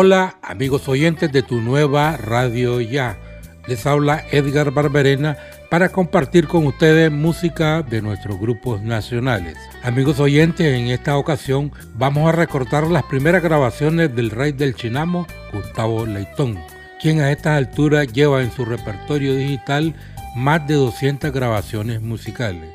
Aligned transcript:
Hola 0.00 0.38
amigos 0.42 0.88
oyentes 0.88 1.32
de 1.32 1.42
tu 1.42 1.60
nueva 1.60 2.16
radio 2.16 2.80
ya. 2.80 3.18
Les 3.66 3.84
habla 3.84 4.24
Edgar 4.30 4.70
Barberena 4.70 5.36
para 5.70 5.88
compartir 5.88 6.46
con 6.46 6.68
ustedes 6.68 7.10
música 7.10 7.82
de 7.82 8.00
nuestros 8.00 8.38
grupos 8.38 8.80
nacionales. 8.80 9.56
Amigos 9.82 10.20
oyentes, 10.20 10.72
en 10.72 10.86
esta 10.86 11.16
ocasión 11.16 11.72
vamos 11.94 12.28
a 12.28 12.32
recortar 12.36 12.86
las 12.86 13.02
primeras 13.02 13.42
grabaciones 13.42 14.14
del 14.14 14.30
rey 14.30 14.52
del 14.52 14.76
Chinamo, 14.76 15.26
Gustavo 15.52 16.06
Leitón, 16.06 16.60
quien 17.02 17.20
a 17.20 17.32
estas 17.32 17.58
alturas 17.58 18.06
lleva 18.12 18.40
en 18.40 18.52
su 18.52 18.64
repertorio 18.64 19.34
digital 19.34 19.96
más 20.36 20.64
de 20.68 20.74
200 20.74 21.32
grabaciones 21.32 22.00
musicales. 22.02 22.70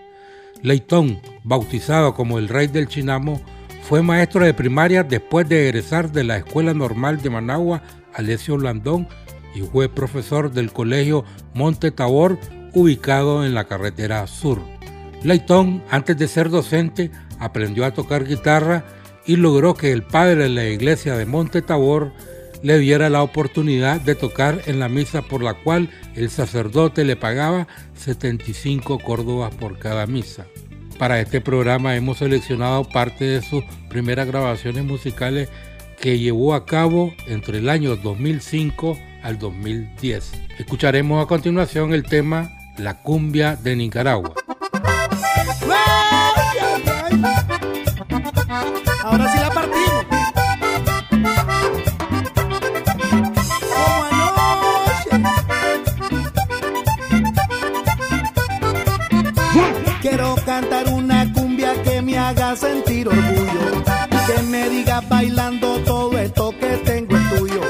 Leitón, 0.62 1.22
bautizado 1.46 2.16
como 2.16 2.38
el 2.38 2.50
rey 2.50 2.68
del 2.68 2.90
Chinamo, 2.90 3.42
fue 3.84 4.02
maestro 4.02 4.46
de 4.46 4.54
primaria 4.54 5.04
después 5.04 5.48
de 5.48 5.68
egresar 5.68 6.12
de 6.12 6.24
la 6.24 6.38
Escuela 6.38 6.74
Normal 6.74 7.22
de 7.22 7.30
Managua, 7.30 7.84
Alessio 8.14 8.58
Landón, 8.58 9.08
y 9.54 9.62
fue 9.62 9.90
profesor 9.90 10.52
del 10.52 10.72
Colegio 10.72 11.26
Monte 11.54 11.92
Tabor, 11.92 12.40
ubicado 12.74 13.46
en 13.46 13.54
la 13.54 13.66
carretera 13.66 14.26
sur. 14.26 14.62
Layton, 15.24 15.84
antes 15.90 16.18
de 16.18 16.28
ser 16.28 16.50
docente, 16.50 17.12
aprendió 17.40 17.86
a 17.86 17.92
tocar 17.92 18.26
guitarra 18.26 18.86
y 19.26 19.36
logró 19.36 19.74
que 19.74 19.92
el 19.92 20.04
padre 20.04 20.44
de 20.44 20.50
la 20.50 20.66
iglesia 20.66 21.16
de 21.16 21.26
Monte 21.26 21.62
Tabor 21.62 22.14
le 22.62 22.80
diera 22.80 23.10
la 23.10 23.22
oportunidad 23.22 24.00
de 24.00 24.16
tocar 24.16 24.62
en 24.66 24.80
la 24.80 24.88
misa 24.88 25.22
por 25.22 25.44
la 25.44 25.54
cual 25.54 25.90
el 26.16 26.30
sacerdote 26.30 27.04
le 27.04 27.18
pagaba 27.18 27.68
75 27.96 29.00
córdobas 29.00 29.54
por 29.54 29.78
cada 29.78 30.08
misa. 30.08 30.46
Para 30.98 31.20
este 31.20 31.42
programa 31.42 31.96
hemos 31.96 32.20
seleccionado 32.20 32.84
parte 32.84 33.26
de 33.26 33.42
sus 33.42 33.64
primeras 33.90 34.28
grabaciones 34.28 34.84
musicales 34.84 35.50
que 36.00 36.20
llevó 36.20 36.54
a 36.54 36.66
cabo 36.66 37.14
entre 37.28 37.60
el 37.60 37.70
año 37.70 37.96
2005 37.96 38.98
al 39.22 39.40
2010. 39.40 40.32
Escucharemos 40.60 41.24
a 41.24 41.28
continuación 41.28 41.94
el 41.94 42.04
tema 42.04 42.52
La 42.78 43.02
cumbia 43.02 43.56
de 43.56 43.76
Nicaragua. 43.76 44.34
Ahora 49.04 49.32
sí 49.32 49.40
la 49.40 49.50
partimos. 49.50 49.93
Orgullo. 63.08 63.84
Que 64.28 64.42
me 64.44 64.70
diga 64.70 65.02
bailando 65.02 65.80
todo 65.80 66.18
esto 66.18 66.54
que 66.60 66.78
tengo 66.86 67.16
es 67.18 67.30
tuyo. 67.30 67.62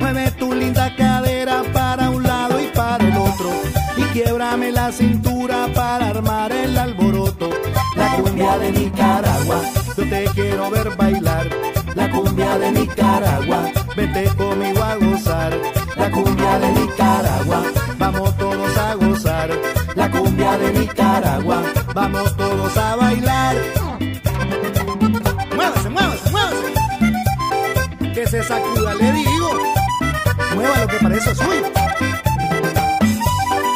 Mueve 0.00 0.30
tu 0.32 0.52
linda 0.52 0.94
cadera 0.96 1.62
para 1.72 2.10
un 2.10 2.22
lado 2.22 2.60
y 2.60 2.66
para 2.68 3.04
el 3.04 3.16
otro. 3.16 3.50
Y 3.96 4.02
quiebrame 4.12 4.72
la 4.72 4.92
cintura 4.92 5.68
para 5.74 6.08
armar 6.08 6.52
el 6.52 6.76
alboroto. 6.76 7.50
La 7.96 8.16
cumbia 8.16 8.58
de 8.58 8.72
Nicaragua, 8.72 9.60
yo 9.96 10.08
te 10.08 10.24
quiero 10.34 10.70
ver 10.70 10.96
bailar. 10.96 11.48
La 11.94 12.10
cumbia 12.10 12.58
de 12.58 12.72
Nicaragua, 12.72 13.70
vete 13.96 14.24
conmigo 14.36 14.82
a 14.82 14.96
gozar. 14.96 15.52
La 15.96 16.10
cumbia 16.10 16.58
de 16.58 16.72
Nicaragua, 16.72 17.62
vamos 17.98 18.36
todos 18.36 18.76
a 18.76 18.94
gozar. 18.94 19.50
La 19.94 20.10
cumbia 20.10 20.58
de 20.58 20.72
Nicaragua 20.72 21.62
vamos 21.94 22.36
todos 22.36 22.76
a 22.76 22.96
bailar. 22.96 23.91
Se 28.32 28.42
sacuda, 28.44 28.94
le 28.94 29.12
digo. 29.12 29.50
Mueva 30.54 30.78
lo 30.78 30.86
que 30.86 30.96
parece 31.02 31.34
suyo. 31.34 31.66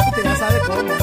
Usted 0.09 0.25
ya 0.25 0.37
sabe 0.37 0.59
cómo. 0.67 0.95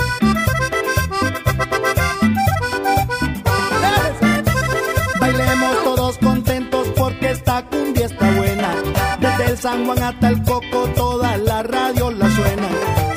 Bailemos 5.19 5.83
todos 5.83 6.17
contentos 6.17 6.87
porque 6.97 7.29
esta 7.29 7.63
cumbia 7.67 8.07
está 8.07 8.31
buena. 8.31 8.73
Desde 9.19 9.45
el 9.51 9.57
San 9.59 9.85
Juan 9.85 10.01
hasta 10.01 10.29
el 10.29 10.41
Coco, 10.41 10.89
toda 10.95 11.37
la 11.37 11.61
radio 11.61 12.09
la 12.09 12.31
suena. 12.31 12.69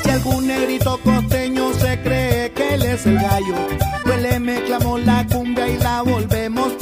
Si 0.03 0.09
algún 0.11 0.45
negrito 0.45 0.99
costeño 1.03 1.73
se 1.73 1.99
cree 2.03 2.51
que 2.51 2.75
él 2.75 2.83
es 2.83 3.07
el 3.07 3.15
gallo, 3.15 3.55
pues 4.03 4.21
le 4.21 4.39
mezclamos 4.39 5.03
la 5.03 5.25
cumbia 5.25 5.67
y 5.67 5.77
la 5.79 6.03
volvemos 6.03 6.76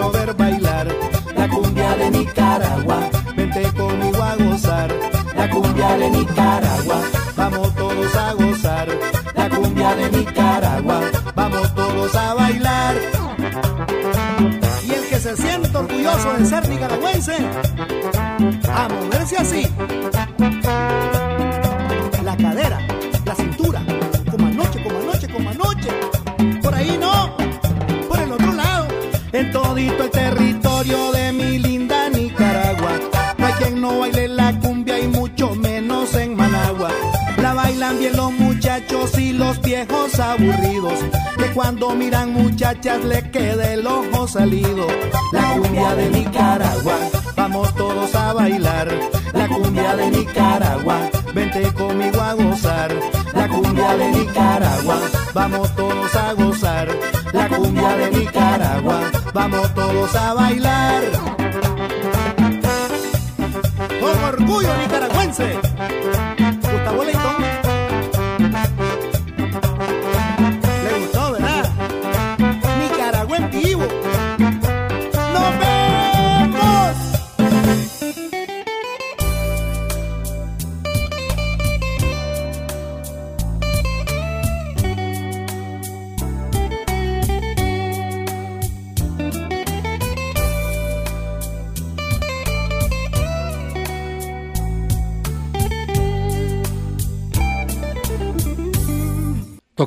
quiero 0.00 0.12
ver 0.12 0.34
bailar. 0.34 0.88
La 1.36 1.48
cumbia 1.48 1.94
de 1.96 2.10
Nicaragua, 2.10 3.10
vente 3.36 3.62
conmigo 3.72 4.22
a 4.22 4.36
gozar. 4.36 4.90
La 5.36 5.50
cumbia 5.50 5.96
de 5.98 6.10
Nicaragua, 6.10 7.00
vamos 7.36 7.74
todos 7.74 8.16
a 8.16 8.32
gozar. 8.34 8.88
La 9.34 9.50
cumbia 9.50 9.94
de 9.94 10.10
Nicaragua, 10.10 11.00
vamos 11.34 11.74
todos 11.74 12.14
a 12.14 12.34
bailar. 12.34 12.94
Y 14.86 14.92
el 14.92 15.08
que 15.08 15.18
se 15.18 15.36
siente 15.36 15.76
orgulloso 15.76 16.32
de 16.34 16.46
ser 16.46 16.68
nicaragüense, 16.68 17.36
a 18.72 18.88
moverse 18.88 19.36
así. 19.36 19.66
De 30.82 31.32
mi 31.32 31.58
linda 31.58 32.08
Nicaragua. 32.08 32.92
No 33.36 33.46
hay 33.46 33.52
quien 33.54 33.80
no 33.82 34.00
baile 34.00 34.28
la 34.28 34.58
cumbia 34.60 34.98
y 34.98 35.08
mucho 35.08 35.54
menos 35.54 36.14
en 36.14 36.34
Managua. 36.34 36.88
La 37.36 37.52
bailan 37.52 37.98
bien 37.98 38.16
los 38.16 38.32
muchachos 38.32 39.18
y 39.18 39.32
los 39.32 39.60
viejos 39.60 40.18
aburridos. 40.18 40.98
Que 41.36 41.52
cuando 41.52 41.90
miran 41.90 42.32
muchachas 42.32 43.04
le 43.04 43.30
quede 43.30 43.74
el 43.74 43.86
ojo 43.86 44.26
salido. 44.26 44.86
La 45.32 45.52
cumbia 45.52 45.94
de 45.96 46.08
Nicaragua, 46.08 46.96
vamos 47.36 47.74
todos 47.74 48.14
a 48.14 48.32
bailar. 48.32 48.88
La 49.34 49.48
cumbia 49.48 49.96
de 49.96 50.10
Nicaragua, 50.10 51.10
vente 51.34 51.62
conmigo 51.74 52.20
a 52.22 52.32
gozar. 52.32 52.90
La 53.34 53.48
cumbia 53.48 53.96
de 53.98 54.12
Nicaragua, 54.12 54.98
vamos 55.34 55.76
todos 55.76 56.14
a 56.14 56.32
gozar. 56.32 56.88
La 57.34 57.48
cumbia 57.48 57.96
de 57.96 58.10
Nicaragua, 58.12 59.00
vamos 59.32 59.74
todos 59.74 60.14
a 60.16 60.34
bailar. 60.34 61.02
Con 64.00 64.24
orgullo 64.24 64.76
nicaragüense. 64.76 65.58
Gustavo. 66.62 67.19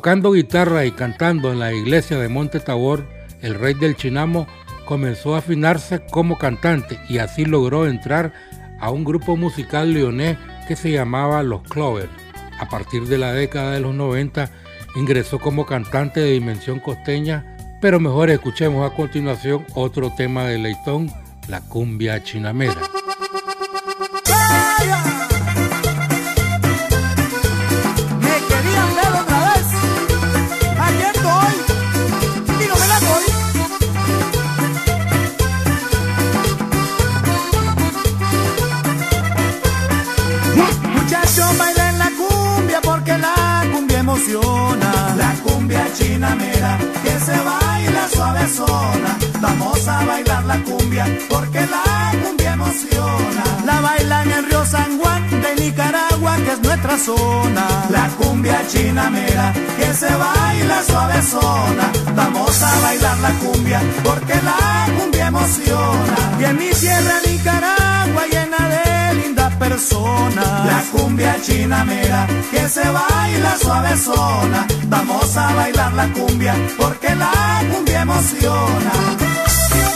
Tocando 0.03 0.33
guitarra 0.33 0.83
y 0.83 0.91
cantando 0.91 1.53
en 1.53 1.59
la 1.59 1.71
iglesia 1.71 2.17
de 2.17 2.27
Monte 2.27 2.59
Tabor, 2.59 3.07
el 3.41 3.55
rey 3.55 3.73
del 3.73 3.95
Chinamo 3.95 4.47
comenzó 4.83 5.33
a 5.33 5.37
afinarse 5.37 6.01
como 6.11 6.37
cantante 6.37 6.99
y 7.07 7.19
así 7.19 7.45
logró 7.45 7.87
entrar 7.87 8.33
a 8.81 8.91
un 8.91 9.05
grupo 9.05 9.37
musical 9.37 9.93
leonés 9.93 10.37
que 10.67 10.75
se 10.75 10.91
llamaba 10.91 11.41
Los 11.41 11.63
Clovers. 11.63 12.09
A 12.59 12.67
partir 12.67 13.03
de 13.03 13.17
la 13.17 13.31
década 13.31 13.71
de 13.71 13.79
los 13.79 13.95
90 13.95 14.51
ingresó 14.97 15.39
como 15.39 15.65
cantante 15.65 16.19
de 16.19 16.31
dimensión 16.31 16.81
costeña, 16.81 17.55
pero 17.79 18.01
mejor 18.01 18.29
escuchemos 18.29 18.85
a 18.85 18.93
continuación 18.93 19.65
otro 19.73 20.11
tema 20.17 20.43
de 20.43 20.57
Leitón, 20.57 21.09
la 21.47 21.61
cumbia 21.61 22.21
chinamera. 22.21 22.92
La 44.25 45.35
cumbia 45.43 45.85
chinamera 45.93 46.77
que 47.03 47.19
se 47.19 47.37
baila 47.37 48.07
suave 48.09 48.47
zona. 48.47 49.17
Vamos 49.41 49.85
a 49.85 50.05
bailar 50.05 50.45
la 50.45 50.57
cumbia 50.63 51.05
porque 51.27 51.59
la 51.67 52.13
cumbia 52.23 52.53
emociona. 52.53 53.43
La 53.65 53.81
bailan 53.81 54.31
en 54.31 54.45
Río 54.45 54.65
San 54.65 54.97
Juan 54.97 55.29
de 55.29 55.55
Nicaragua 55.61 56.37
que 56.37 56.51
es 56.53 56.59
nuestra 56.61 56.97
zona. 56.97 57.65
La 57.89 58.07
cumbia 58.17 58.61
chinamera 58.69 59.51
que 59.77 59.93
se 59.93 60.09
baila 60.15 60.81
suave 60.83 61.21
zona. 61.21 61.91
Vamos 62.15 62.63
a 62.63 62.79
bailar 62.79 63.17
la 63.17 63.31
cumbia 63.31 63.81
porque 64.05 64.35
la 64.35 64.87
cumbia 64.97 65.27
emociona. 65.27 66.15
Y 66.39 66.43
en 66.45 66.57
mi 66.57 66.69
tierra 66.69 67.15
Nicaragua 67.25 68.23
llena 68.31 68.69
de 68.69 69.02
linda 69.53 69.59
persona. 69.59 70.65
La 70.65 70.81
cumbia 70.91 71.35
chinamera 71.41 72.27
que 72.51 72.69
se 72.69 72.83
baila 72.89 73.57
suave 73.57 73.97
zona. 73.97 74.65
Vamos 74.87 75.37
a 75.37 75.53
bailar 75.53 75.93
la 75.93 76.07
cumbia 76.09 76.55
porque 76.77 77.15
la 77.15 77.61
cumbia 77.71 78.01
emociona. 78.01 78.91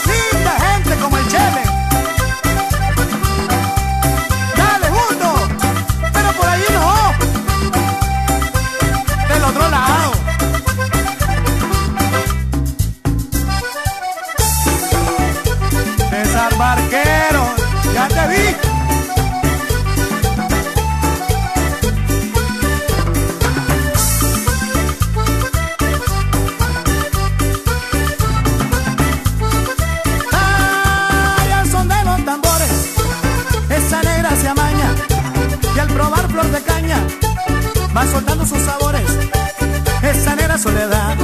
Linda 0.06 0.52
gente 0.60 0.94
como 1.02 1.18
el 1.18 1.28
Chele. 1.28 1.62
Dale, 4.56 4.86
junto. 4.96 5.48
Pero 6.12 6.32
por 6.32 6.48
ahí 6.48 6.64
no. 6.72 7.14
Del 9.28 9.44
otro 9.44 9.68
lado. 9.68 10.12
César 16.10 16.56
Barquero, 16.56 17.07
va 37.98 38.06
soltando 38.06 38.46
sus 38.46 38.62
sabores. 38.62 39.02
Esa 40.02 40.36
negra 40.36 40.56
soledad, 40.56 41.16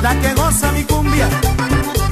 la 0.00 0.14
que 0.20 0.32
goza 0.34 0.70
mi 0.72 0.84
cumbia. 0.84 1.28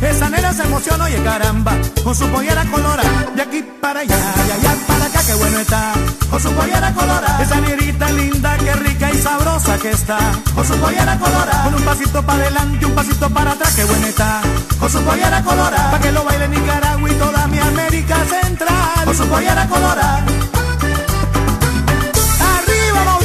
Esa 0.03 0.29
nena 0.29 0.53
se 0.53 0.63
emociona, 0.63 1.05
oye 1.05 1.23
caramba, 1.23 1.73
con 2.03 2.15
su 2.15 2.27
pollera 2.29 2.65
colora. 2.65 3.05
De 3.37 3.43
aquí 3.43 3.63
para 3.81 4.01
allá, 4.01 4.17
de 4.47 4.53
allá 4.53 4.75
para 4.89 5.05
acá, 5.05 5.21
qué 5.25 5.35
bueno 5.35 5.59
está. 5.61 5.93
Con 6.31 6.41
su 6.41 6.51
pollera 6.53 6.93
colora. 6.95 7.39
Esa 7.43 7.61
negrita 7.61 8.11
linda, 8.11 8.57
qué 8.59 8.73
rica 8.75 9.13
y 9.13 9.19
sabrosa 9.19 9.79
que 9.79 9.91
está. 9.91 10.19
Con 10.55 10.67
su 10.67 10.75
pollera 10.75 11.17
colora. 11.19 11.63
Con 11.65 11.75
un 11.75 11.83
pasito 11.83 12.23
para 12.25 12.43
adelante, 12.43 12.87
un 12.87 12.95
pasito 12.95 13.31
para 13.31 13.53
atrás, 13.53 13.73
qué 13.77 13.85
bueno 13.85 14.07
está. 14.07 14.41
Con 14.81 14.91
su 14.91 15.01
pollera 15.03 15.43
colora. 15.45 15.91
Pa' 15.93 16.01
que 16.01 16.11
lo 16.11 16.25
baile 16.25 16.49
Nicaragua 16.49 17.09
y 17.09 17.15
toda 17.15 17.47
mi 17.47 17.59
América 17.59 18.17
Central. 18.35 19.05
Con 19.05 19.17
su 19.17 19.27
pollera 19.27 19.69
colora. 19.69 20.25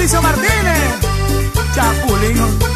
Mauricio 0.06 0.22
Martínez, 0.22 1.00
Chapulín. 1.74 2.76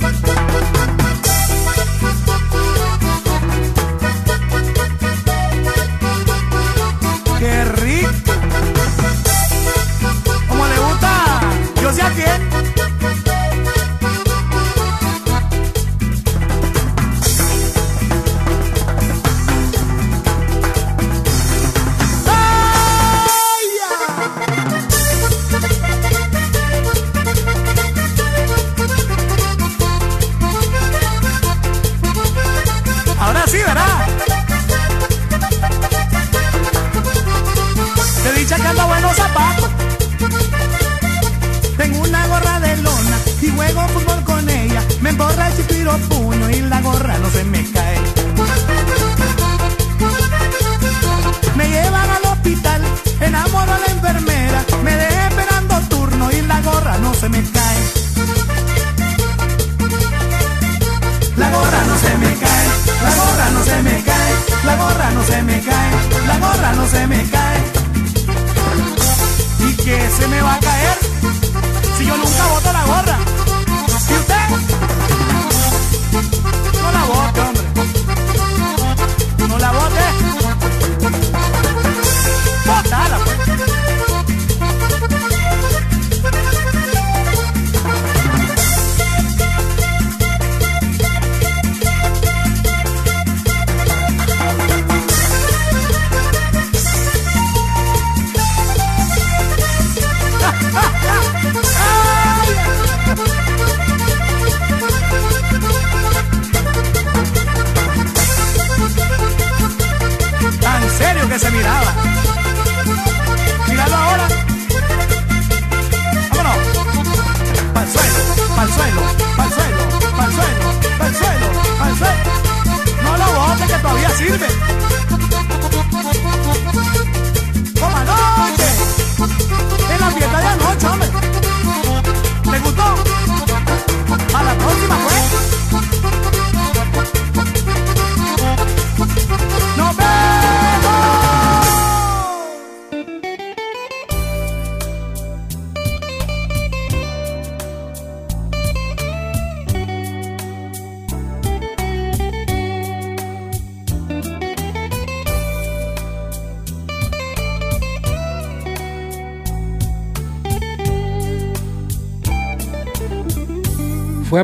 Música 0.00 1.09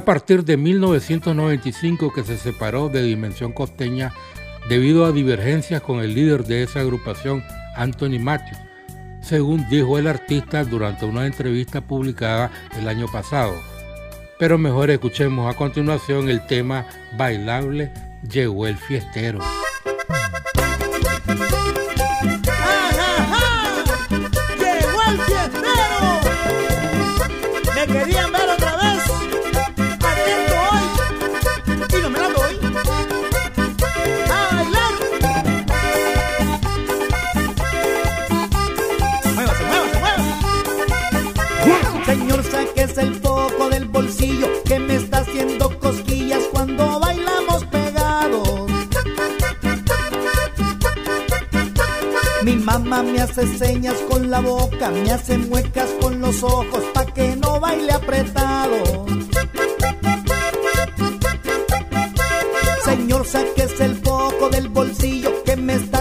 partir 0.06 0.44
de 0.44 0.56
1995 0.56 2.12
que 2.14 2.22
se 2.22 2.38
separó 2.38 2.88
de 2.88 3.02
Dimensión 3.02 3.52
Costeña 3.52 4.14
debido 4.68 5.04
a 5.04 5.10
divergencias 5.10 5.82
con 5.82 5.98
el 5.98 6.14
líder 6.14 6.44
de 6.44 6.62
esa 6.62 6.80
agrupación, 6.80 7.42
Anthony 7.76 8.20
Matthews, 8.20 8.58
según 9.20 9.68
dijo 9.68 9.98
el 9.98 10.06
artista 10.06 10.64
durante 10.64 11.04
una 11.04 11.26
entrevista 11.26 11.80
publicada 11.80 12.52
el 12.78 12.88
año 12.88 13.06
pasado. 13.12 13.54
Pero 14.38 14.58
mejor 14.58 14.90
escuchemos 14.90 15.52
a 15.52 15.58
continuación 15.58 16.30
el 16.30 16.46
tema 16.46 16.86
bailable 17.18 17.92
Llegó 18.30 18.66
el 18.66 18.76
fiestero. 18.76 19.40
Mamá 52.78 53.02
me 53.02 53.18
hace 53.22 53.46
señas 53.56 53.94
con 54.06 54.30
la 54.30 54.40
boca, 54.40 54.90
me 54.90 55.10
hace 55.10 55.38
muecas 55.38 55.88
con 55.98 56.20
los 56.20 56.42
ojos, 56.42 56.84
pa' 56.92 57.06
que 57.06 57.34
no 57.34 57.58
baile 57.58 57.90
apretado. 57.90 59.06
Señor, 62.84 63.26
saques 63.26 63.80
el 63.80 63.96
foco 63.96 64.50
del 64.50 64.68
bolsillo 64.68 65.42
que 65.44 65.56
me 65.56 65.76
está 65.76 65.95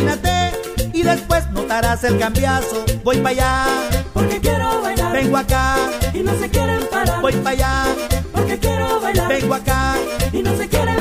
peínate 0.00 0.52
y 0.92 1.02
después 1.02 1.50
notarás 1.50 2.02
el 2.04 2.18
cambiazo. 2.18 2.84
Voy 3.04 3.18
para 3.18 3.30
allá, 3.30 3.66
porque 4.12 4.40
quiero 4.40 4.82
bailar. 4.82 5.12
Vengo 5.12 5.36
acá 5.36 5.76
y 6.14 6.20
no 6.20 6.38
se 6.38 6.48
quieren 6.48 6.80
parar. 6.90 7.20
Voy 7.20 7.32
para 7.32 7.50
allá, 7.50 7.84
porque 8.32 8.58
quiero 8.58 9.00
bailar. 9.00 9.28
Vengo 9.28 9.54
acá 9.54 9.94
y 10.32 10.42
no 10.42 10.56
se 10.56 10.68
quieren 10.68 10.99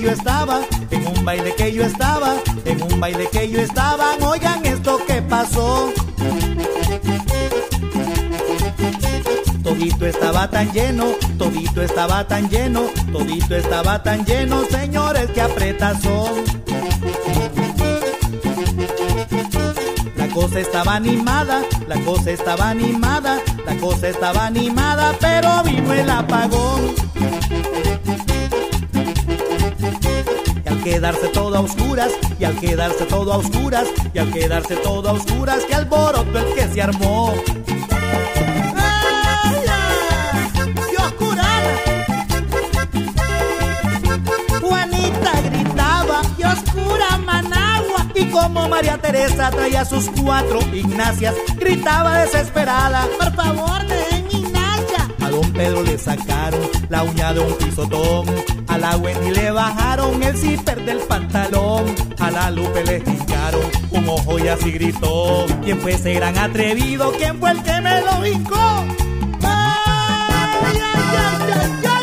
yo 0.00 0.10
estaba, 0.10 0.60
en 0.90 1.06
un 1.06 1.24
baile 1.24 1.54
que 1.54 1.72
yo 1.72 1.84
estaba, 1.84 2.34
en 2.64 2.82
un 2.82 3.00
baile 3.00 3.28
que 3.30 3.50
yo 3.50 3.60
estaba, 3.60 4.16
oigan 4.20 4.64
esto 4.66 4.98
que 5.06 5.22
pasó. 5.22 5.92
Todito 9.62 10.06
estaba 10.06 10.50
tan 10.50 10.72
lleno, 10.72 11.06
todito 11.38 11.82
estaba 11.82 12.26
tan 12.26 12.48
lleno, 12.48 12.82
todito 13.12 13.56
estaba 13.56 14.02
tan 14.02 14.24
lleno, 14.24 14.64
señores, 14.64 15.30
que 15.30 15.40
apretazón. 15.40 16.44
La 20.16 20.28
cosa 20.28 20.60
estaba 20.60 20.96
animada, 20.96 21.62
la 21.88 21.98
cosa 22.00 22.30
estaba 22.30 22.70
animada, 22.70 23.40
la 23.64 23.76
cosa 23.76 24.08
estaba 24.08 24.46
animada, 24.46 25.14
pero 25.20 25.62
vino 25.64 25.92
el 25.92 26.10
apagón. 26.10 26.94
Quedarse 30.90 31.26
todo 31.30 31.56
a 31.56 31.60
oscuras, 31.60 32.12
y 32.38 32.44
al 32.44 32.56
quedarse 32.60 33.06
todo 33.06 33.32
a 33.32 33.38
oscuras, 33.38 33.88
y 34.14 34.18
al 34.20 34.32
quedarse 34.32 34.76
todo 34.76 35.08
a 35.08 35.12
oscuras, 35.14 35.64
que 35.64 35.74
alboroto 35.74 36.38
el 36.38 36.54
que 36.54 36.68
se 36.68 36.80
armó. 36.80 37.34
Juanita 44.60 45.32
gritaba, 45.50 46.22
y 46.38 46.44
oscura 46.44 47.18
Managua, 47.18 48.06
y 48.14 48.26
como 48.26 48.68
María 48.68 48.96
Teresa 48.98 49.50
traía 49.50 49.84
sus 49.84 50.08
cuatro 50.22 50.60
Ignacias, 50.72 51.34
gritaba 51.58 52.18
desesperada, 52.20 53.08
por 53.18 53.34
favor, 53.34 53.84
den 53.88 54.28
Ignacia. 54.30 55.10
A 55.20 55.30
don 55.30 55.52
Pedro 55.52 55.82
le 55.82 55.98
sacaron 55.98 56.60
la 56.88 57.02
uña 57.02 57.32
de 57.32 57.40
un 57.40 57.54
pisotón, 57.54 58.26
la 58.90 58.96
Wendy 58.98 59.30
le 59.32 59.50
bajaron 59.50 60.22
el 60.22 60.36
zipper 60.36 60.84
del 60.84 60.98
pantalón, 60.98 61.92
a 62.20 62.30
la 62.30 62.50
Lupe 62.52 62.84
le 62.84 62.98
hincaron 62.98 63.62
un 63.90 64.08
ojo 64.08 64.38
y 64.38 64.46
así 64.46 64.70
gritó, 64.70 65.44
¿quién 65.64 65.80
fue 65.80 65.94
ese 65.94 66.14
gran 66.14 66.38
atrevido? 66.38 67.12
¿Quién 67.18 67.36
fue 67.40 67.50
el 67.50 67.62
que 67.64 67.80
me 67.80 68.00
lo 68.02 68.24
hincó? 68.24 68.84
¡Ay, 69.42 70.62
ay, 70.62 70.78
ay, 70.78 71.52
ay, 71.52 71.70
ay! 71.84 71.95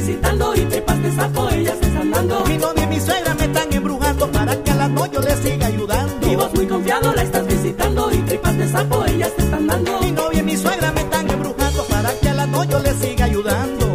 Visitando 0.00 0.54
y 0.54 0.60
tripas 0.60 1.02
de 1.02 1.12
sapo 1.12 1.48
ellas 1.50 1.76
están 1.80 2.10
dando. 2.10 2.44
mi 2.46 2.56
novia 2.56 2.84
y 2.84 2.86
mi 2.86 3.00
suegra 3.00 3.34
me 3.34 3.44
están 3.44 3.72
embrujando 3.72 4.32
para 4.32 4.62
que 4.62 4.70
a 4.70 4.74
la 4.76 4.88
noche 4.88 5.10
yo 5.14 5.20
le 5.20 5.36
siga 5.36 5.66
ayudando 5.66 6.26
Y 6.26 6.36
vos 6.36 6.54
muy 6.54 6.66
confiado 6.66 7.12
la 7.12 7.22
estás 7.22 7.46
visitando 7.46 8.10
y 8.12 8.16
tripas 8.18 8.56
de 8.56 8.68
sapo 8.68 9.04
ellas 9.04 9.30
te 9.36 9.42
están 9.42 9.66
dando. 9.66 10.00
Mi 10.00 10.12
novia 10.12 10.40
y 10.40 10.42
mi 10.42 10.56
suegra 10.56 10.92
me 10.92 11.00
están 11.00 11.30
embrujando 11.30 11.84
para 11.84 12.10
que 12.14 12.28
a 12.30 12.34
la 12.34 12.46
noche 12.46 12.70
yo 12.70 12.78
le 12.78 12.94
siga 12.94 13.24
ayudando. 13.26 13.86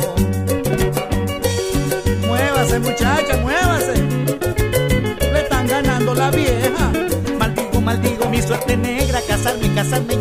Muévase, 2.28 2.80
muchacha, 2.80 3.38
muévase. 3.42 3.96
Le 5.34 5.40
están 5.42 5.68
ganando 5.68 6.14
la 6.14 6.30
vieja. 6.30 6.92
Maldigo, 7.40 7.82
maldigo 7.82 8.30
mi 8.30 8.42
suerte 8.44 8.78
negra. 8.78 9.20
Casarme, 9.28 9.74
casarme 9.74 10.16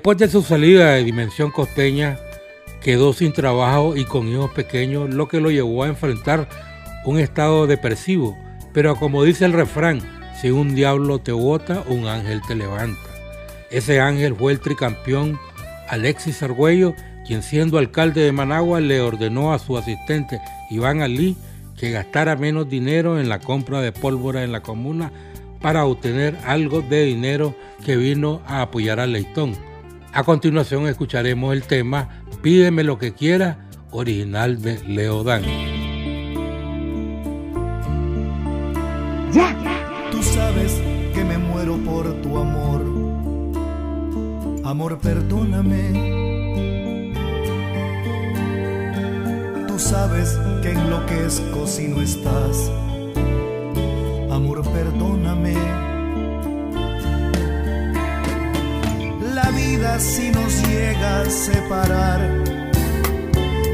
Después 0.00 0.16
de 0.16 0.28
su 0.28 0.40
salida 0.40 0.92
de 0.92 1.04
Dimensión 1.04 1.50
Costeña, 1.50 2.18
quedó 2.80 3.12
sin 3.12 3.34
trabajo 3.34 3.98
y 3.98 4.06
con 4.06 4.28
hijos 4.28 4.50
pequeños, 4.52 5.12
lo 5.12 5.28
que 5.28 5.42
lo 5.42 5.50
llevó 5.50 5.82
a 5.82 5.88
enfrentar 5.88 6.48
un 7.04 7.18
estado 7.18 7.66
depresivo. 7.66 8.34
Pero 8.72 8.96
como 8.96 9.24
dice 9.24 9.44
el 9.44 9.52
refrán, 9.52 10.00
si 10.40 10.50
un 10.50 10.74
diablo 10.74 11.18
te 11.18 11.32
bota, 11.32 11.84
un 11.86 12.06
ángel 12.06 12.40
te 12.48 12.54
levanta. 12.54 12.98
Ese 13.70 14.00
ángel 14.00 14.34
fue 14.34 14.52
el 14.52 14.60
tricampeón 14.60 15.38
Alexis 15.86 16.42
Argüello, 16.42 16.94
quien 17.26 17.42
siendo 17.42 17.76
alcalde 17.76 18.22
de 18.22 18.32
Managua 18.32 18.80
le 18.80 19.02
ordenó 19.02 19.52
a 19.52 19.58
su 19.58 19.76
asistente 19.76 20.40
Iván 20.70 21.02
Alí 21.02 21.36
que 21.76 21.90
gastara 21.90 22.36
menos 22.36 22.70
dinero 22.70 23.20
en 23.20 23.28
la 23.28 23.38
compra 23.38 23.82
de 23.82 23.92
pólvora 23.92 24.44
en 24.44 24.52
la 24.52 24.62
comuna 24.62 25.12
para 25.60 25.84
obtener 25.84 26.38
algo 26.46 26.80
de 26.80 27.04
dinero 27.04 27.54
que 27.84 27.98
vino 27.98 28.40
a 28.46 28.62
apoyar 28.62 28.98
a 28.98 29.06
Leitón. 29.06 29.68
A 30.12 30.24
continuación 30.24 30.86
escucharemos 30.86 31.52
el 31.52 31.62
tema 31.62 32.08
Pídeme 32.42 32.84
lo 32.84 32.98
que 32.98 33.12
quiera, 33.12 33.68
original 33.90 34.62
de 34.62 34.82
Leodán. 34.84 35.42
Tú 40.10 40.22
sabes 40.22 40.80
que 41.14 41.22
me 41.22 41.36
muero 41.36 41.76
por 41.84 42.10
tu 42.22 42.38
amor. 42.38 42.80
Amor, 44.64 44.98
perdóname. 45.00 47.12
Tú 49.68 49.78
sabes 49.78 50.38
que 50.62 50.70
enloquezco 50.70 51.66
si 51.66 51.88
no 51.88 52.00
estás. 52.00 52.70
Amor, 54.30 54.62
perdóname. 54.72 55.89
Si 60.00 60.30
nos 60.30 60.66
llega 60.66 61.20
a 61.20 61.30
separar, 61.30 62.20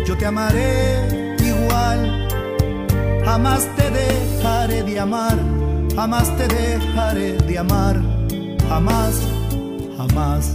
yo 0.06 0.16
te 0.16 0.26
amaré 0.26 1.35
igual. 1.38 2.28
Jamás 3.24 3.66
te 3.76 3.90
dejaré 3.90 4.82
de 4.82 5.00
amar, 5.00 5.38
jamás 5.94 6.37
te 6.37 6.48
dejaré 6.48 7.38
de 7.38 7.59
amar, 7.59 8.00
jamás, 8.68 9.20
jamás. 9.96 10.52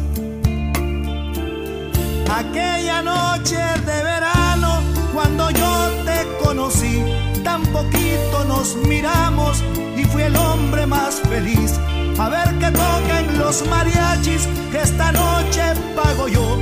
Aquella 2.30 3.02
noche 3.02 3.58
de 3.86 4.04
verano, 4.04 4.82
cuando 5.14 5.50
yo 5.52 5.72
te 6.06 6.46
conocí, 6.46 7.04
tan 7.44 7.62
poquito 7.68 8.46
nos 8.48 8.76
miramos 8.88 9.64
y 9.98 10.04
fui 10.06 10.24
el 10.24 10.36
hombre 10.36 10.86
más 10.86 11.20
feliz. 11.22 11.80
A 12.20 12.30
ver 12.30 12.50
que 12.60 12.72
toquen 12.72 13.40
los 13.40 13.68
mariachis, 13.68 14.48
que 14.72 14.82
esta 14.82 15.12
noche 15.12 15.62
pago 15.96 16.28
yo 16.28 16.58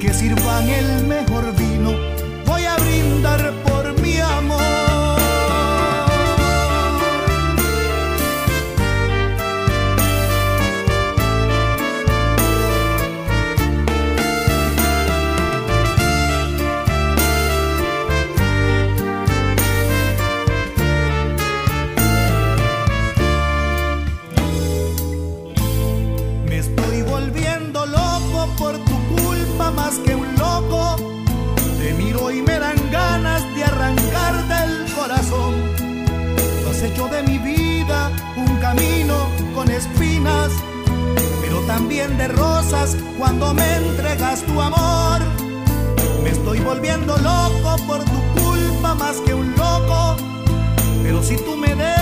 que 0.00 0.12
sirvan 0.12 0.68
el 0.68 1.04
mejor 1.04 1.54
vino. 1.56 1.92
Voy 2.46 2.64
a 2.64 2.76
brindar 2.76 3.52
de 37.02 37.24
mi 37.24 37.38
vida 37.38 38.12
un 38.36 38.56
camino 38.58 39.28
con 39.52 39.68
espinas, 39.68 40.52
pero 41.40 41.58
también 41.62 42.16
de 42.16 42.28
rosas 42.28 42.96
cuando 43.18 43.52
me 43.52 43.76
entregas 43.76 44.42
tu 44.42 44.60
amor. 44.60 45.20
Me 46.22 46.30
estoy 46.30 46.60
volviendo 46.60 47.16
loco 47.16 47.76
por 47.88 47.98
tu 48.04 48.40
culpa 48.40 48.94
más 48.94 49.16
que 49.26 49.34
un 49.34 49.50
loco, 49.56 50.16
pero 51.02 51.20
si 51.20 51.36
tú 51.36 51.56
me 51.56 51.74
dejas, 51.74 51.93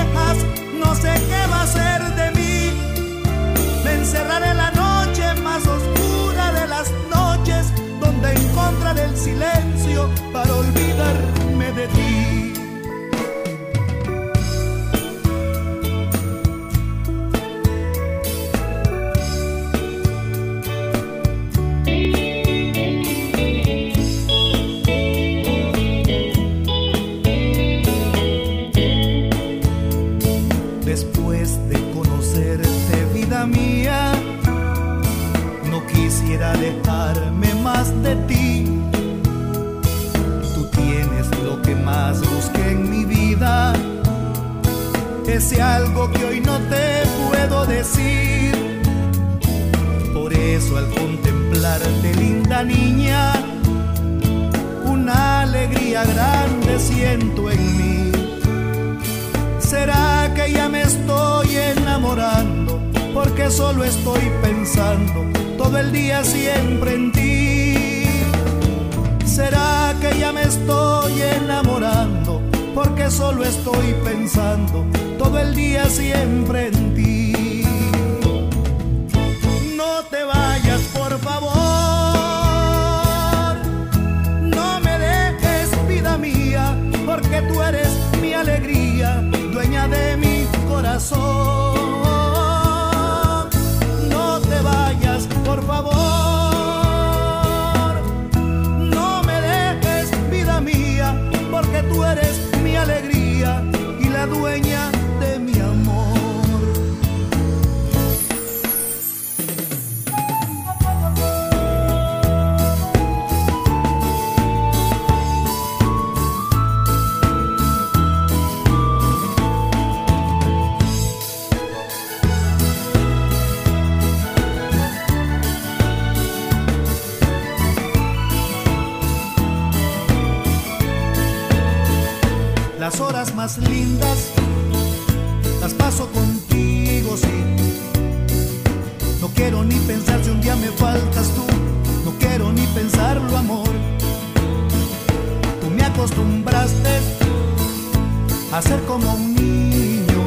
como 148.92 149.14
un 149.14 149.35
niño. 149.35 150.22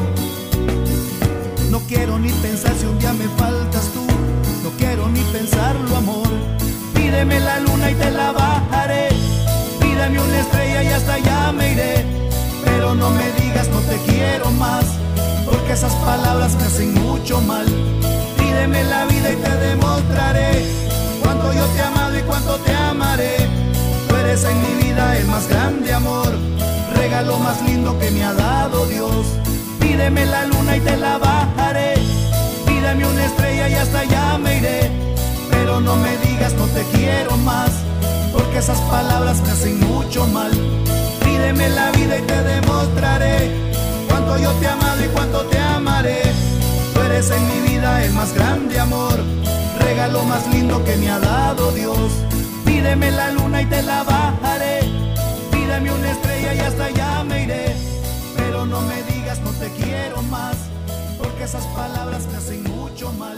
No 1.69 1.79
quiero 1.87 2.17
ni 2.17 2.31
pensar 2.45 2.73
si 2.79 2.85
un 2.87 2.97
día 2.97 3.13
me 3.13 3.27
faltas 3.37 3.85
tú, 3.93 4.03
no 4.63 4.69
quiero 4.79 5.07
ni 5.09 5.21
pensarlo, 5.37 5.95
amor. 5.95 6.27
Pídeme 6.95 7.39
la 7.39 7.59
luna 7.59 7.91
y 7.91 7.95
te 7.95 8.09
la 8.09 8.31
bajaré. 8.31 9.09
Pídeme 9.79 10.19
una 10.19 10.39
estrella 10.39 10.83
y 10.83 10.87
hasta 10.87 11.13
allá 11.13 11.51
me 11.51 11.73
iré 11.73 11.95
pero 12.63 12.95
no 12.95 13.11
me 13.11 13.27
digas 13.39 13.67
no 13.69 13.79
te 13.81 13.97
quiero 14.07 14.49
más, 14.51 14.85
porque 15.45 15.73
esas 15.73 15.93
palabras 16.09 16.55
me 16.55 16.63
hacen 16.63 16.93
mucho 16.95 17.39
mal. 17.41 17.67
Pídeme 18.37 18.83
la 18.85 19.05
vida 19.05 19.31
y 19.31 19.35
te 19.35 19.55
demostraré 19.67 20.24
regalo 27.15 27.39
más 27.39 27.61
lindo 27.61 27.97
que 27.97 28.11
me 28.11 28.25
ha 28.25 28.33
dado 28.33 28.85
Dios. 28.87 29.25
Pídeme 29.79 30.25
la 30.25 30.47
luna 30.47 30.75
y 30.75 30.81
te 30.81 30.97
la 30.97 31.17
bajaré, 31.17 31.93
pídeme 32.65 33.07
una 33.07 33.25
estrella 33.25 33.69
y 33.69 33.73
hasta 33.73 33.99
allá 33.99 34.37
me 34.37 34.57
iré, 34.57 34.91
pero 35.49 35.79
no 35.79 35.95
me 35.95 36.17
digas 36.17 36.53
no 36.55 36.65
te 36.65 36.83
quiero 36.93 37.37
más, 37.37 37.69
porque 38.33 38.57
esas 38.57 38.81
palabras 38.91 39.41
me 39.43 39.51
hacen 39.51 39.79
mucho 39.79 40.27
mal. 40.27 40.51
Pídeme 41.23 41.69
la 41.69 41.89
vida 41.91 42.17
y 42.17 42.21
te 42.23 42.43
demostraré 42.43 43.49
cuánto 44.09 44.37
yo 44.37 44.51
te 44.59 44.65
he 44.65 44.67
amado 44.67 45.05
y 45.05 45.07
cuánto 45.07 45.45
te 45.45 45.57
amaré. 45.57 46.21
Tú 46.93 46.99
eres 46.99 47.31
en 47.31 47.47
mi 47.47 47.69
vida 47.69 48.03
el 48.03 48.11
más 48.11 48.33
grande 48.33 48.77
amor, 48.77 49.17
regalo 49.79 50.21
más 50.25 50.45
lindo 50.47 50.83
que 50.83 50.97
me 50.97 51.09
ha 51.09 51.19
dado 51.19 51.71
Dios. 51.71 52.11
Pídeme 52.65 53.09
la 53.11 53.31
luna 53.31 53.61
y 53.61 53.65
te 53.67 53.81
la 53.83 54.03
bajaré. 54.03 54.54
Pídeme 55.75 55.91
una 55.91 56.11
estrella 56.11 56.53
y 56.53 56.59
hasta 56.59 56.85
allá 56.85 57.23
me 57.25 57.43
iré. 57.43 57.75
Pero 58.37 58.65
no 58.65 58.79
me 58.79 59.03
digas 59.03 59.41
no 59.41 59.51
te 59.51 59.69
quiero 59.71 60.21
más, 60.21 60.55
porque 61.17 61.43
esas 61.43 61.65
palabras 61.67 62.25
me 62.27 62.37
hacen 62.37 62.63
mucho 62.63 63.11
mal. 63.11 63.35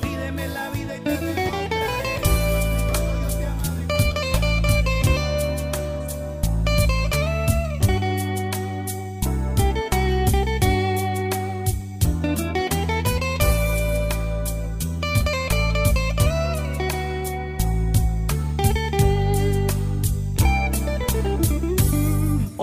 Pídeme 0.00 0.48
la 0.48 0.67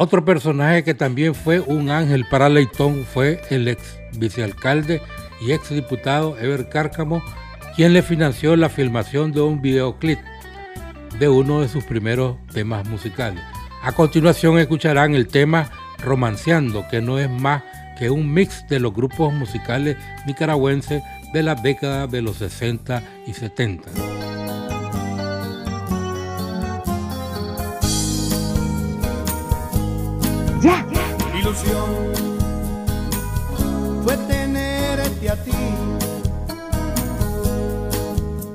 Otro 0.05 0.23
personaje 0.23 0.83
que 0.83 0.93
también 0.93 1.33
fue 1.33 1.61
un 1.61 1.89
ángel 1.89 2.25
para 2.29 2.47
Leitón 2.47 3.07
fue 3.11 3.41
el 3.49 3.67
ex 3.67 3.99
vicealcalde 4.15 5.01
y 5.41 5.51
ex 5.51 5.69
diputado 5.71 6.37
Ever 6.37 6.69
Cárcamo, 6.69 7.23
quien 7.75 7.91
le 7.91 8.03
financió 8.03 8.55
la 8.55 8.69
filmación 8.69 9.31
de 9.31 9.41
un 9.41 9.63
videoclip 9.63 10.19
de 11.17 11.27
uno 11.27 11.61
de 11.61 11.69
sus 11.69 11.83
primeros 11.85 12.37
temas 12.53 12.87
musicales. 12.87 13.43
A 13.81 13.93
continuación 13.93 14.59
escucharán 14.59 15.15
el 15.15 15.27
tema 15.27 15.71
Romanceando, 16.03 16.85
que 16.87 17.01
no 17.01 17.17
es 17.17 17.27
más 17.27 17.63
que 17.97 18.11
un 18.11 18.31
mix 18.31 18.63
de 18.67 18.79
los 18.79 18.93
grupos 18.93 19.33
musicales 19.33 19.97
nicaragüenses 20.27 21.01
de 21.33 21.41
la 21.41 21.55
década 21.55 22.05
de 22.05 22.21
los 22.21 22.35
60 22.37 23.01
y 23.25 23.33
70. 23.33 24.34
Ya. 30.65 30.83
Ilusión 31.39 31.89
fue 34.03 34.17
tenerte 34.17 35.29
a 35.29 35.35
ti. 35.43 35.51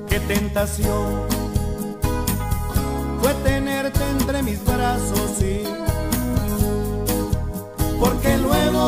Qué 0.09 0.19
tentación 0.19 1.05
fue 3.21 3.33
tenerte 3.45 4.01
entre 4.09 4.43
mis 4.43 4.61
brazos, 4.65 5.31
sí. 5.39 5.63
Porque 7.97 8.37
luego 8.39 8.83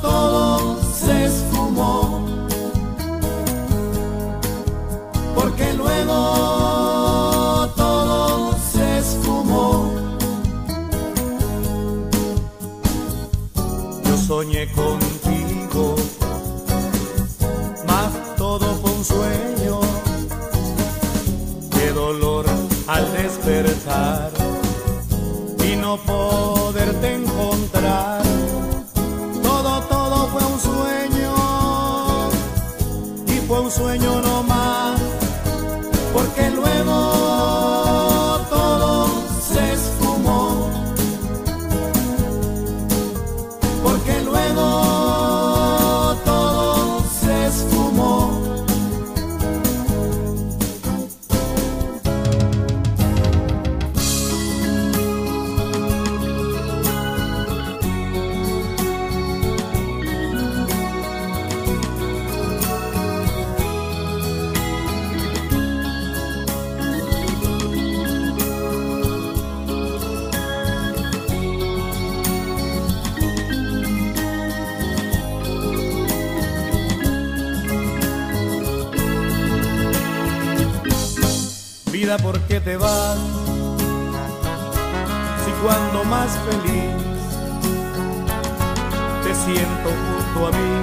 todo 0.00 0.80
se 0.82 1.26
esfumó. 1.26 2.24
Porque 5.34 5.74
luego 5.74 6.65
Contigo, 14.74 15.96
más 17.86 18.36
todo 18.36 18.74
fue 18.80 18.90
un 18.90 19.04
sueño. 19.04 19.80
Qué 21.70 21.92
dolor 21.92 22.44
al 22.86 23.12
despertar 23.12 24.30
y 25.64 25.76
no 25.76 25.96
poderte 25.98 27.14
encontrar. 27.14 28.22
Todo, 29.42 29.80
todo 29.82 30.28
fue 30.28 30.44
un 30.52 30.60
sueño 30.60 31.34
y 33.26 33.46
fue 33.46 33.60
un 33.60 33.70
sueño 33.70 34.20
no 34.22 34.42
más, 34.42 35.00
porque 36.12 36.50
luego 36.50 37.15
¿por 82.18 82.38
qué 82.42 82.60
te 82.60 82.76
vas? 82.76 83.18
Si 85.44 85.50
cuando 85.62 86.04
más 86.04 86.30
feliz 86.48 86.94
te 89.24 89.34
siento 89.34 89.90
junto 90.04 90.46
a 90.46 90.50
mí 90.50 90.74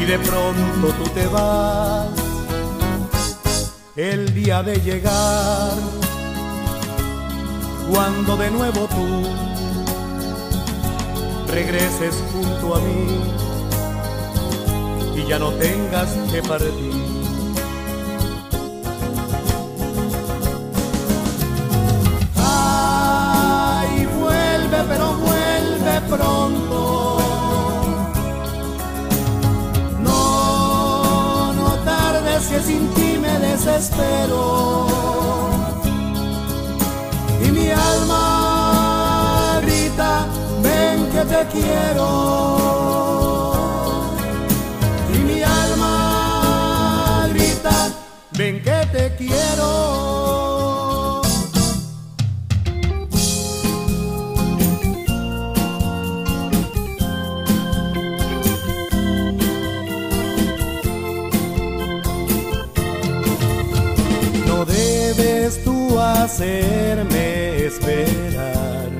y 0.00 0.04
de 0.06 0.18
pronto 0.18 0.94
tú 0.98 1.10
te 1.10 1.26
vas, 1.26 2.08
el 3.96 4.32
día 4.34 4.62
de 4.62 4.80
llegar, 4.80 5.72
cuando 7.92 8.36
de 8.36 8.50
nuevo 8.50 8.88
tú 8.88 9.22
regreses 11.52 12.14
junto 12.32 12.76
a 12.76 12.80
mí 12.80 13.20
y 15.16 15.28
ya 15.28 15.38
no 15.38 15.50
tengas 15.52 16.08
que 16.32 16.42
partir. 16.42 16.99
Y 37.44 37.50
mi 37.52 37.70
alma 37.70 39.60
grita, 39.62 40.26
ven 40.62 41.10
que 41.10 41.24
te 41.26 41.46
quiero. 41.52 42.06
Y 45.12 45.18
mi 45.18 45.42
alma 45.42 47.28
grita, 47.34 47.90
ven 48.32 48.62
que 48.62 48.86
te 48.92 49.14
quiero. 49.16 50.29
Hacerme 66.12 67.66
esperar. 67.66 68.90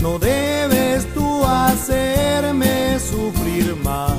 No 0.00 0.18
debes 0.18 1.06
tú 1.14 1.44
hacerme 1.44 2.98
sufrir 2.98 3.76
más. 3.82 4.18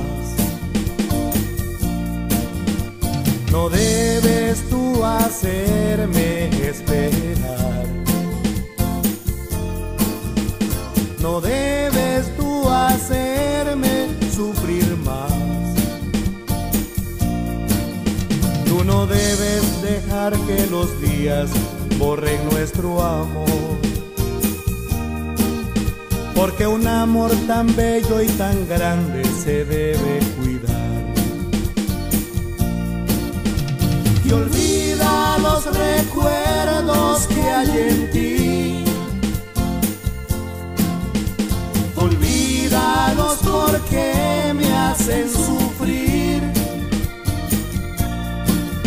No 3.52 3.68
debes 3.68 4.68
tú 4.68 5.04
hacerme 5.04 6.50
esperar. 6.68 7.15
Que 20.32 20.66
los 20.72 21.00
días 21.00 21.50
borren 21.98 22.48
nuestro 22.50 23.00
amor. 23.00 23.46
Porque 26.34 26.66
un 26.66 26.86
amor 26.86 27.30
tan 27.46 27.74
bello 27.76 28.20
y 28.20 28.26
tan 28.26 28.66
grande 28.68 29.22
se 29.24 29.64
debe 29.64 30.18
cuidar. 30.36 31.14
Y 34.24 34.32
olvida 34.32 35.38
los 35.38 35.64
recuerdos 35.66 37.26
que 37.28 37.42
hay 37.42 37.70
en 37.88 38.10
ti. 38.10 38.84
Olvídalos 41.94 43.38
porque 43.44 44.52
me 44.54 44.72
hacen 44.72 45.30
sufrir 45.30 45.65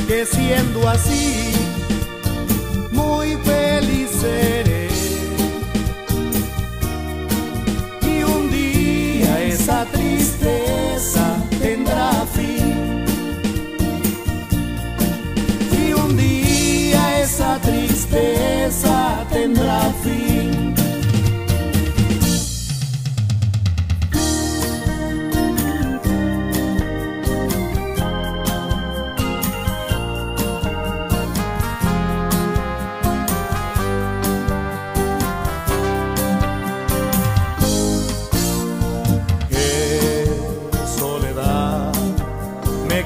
que 0.09 0.25
siendo 0.25 0.89
así 0.89 1.51
muy 2.89 3.37
feliz 3.45 4.09
seré. 4.09 4.87
Y 8.01 8.23
un 8.23 8.49
día 8.49 9.43
esa 9.43 9.85
tristeza 9.85 11.25
tendrá 11.61 12.25
fin. 12.35 13.05
Y 15.79 15.93
un 15.93 16.17
día 16.17 17.21
esa 17.21 17.59
tristeza 17.59 19.27
tendrá 19.31 19.79
fin. 19.81 19.98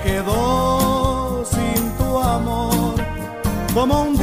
quedó 0.04 1.44
sin 1.46 1.92
tu 1.98 2.18
amor 2.20 2.96
como 3.74 4.02
un 4.04 4.18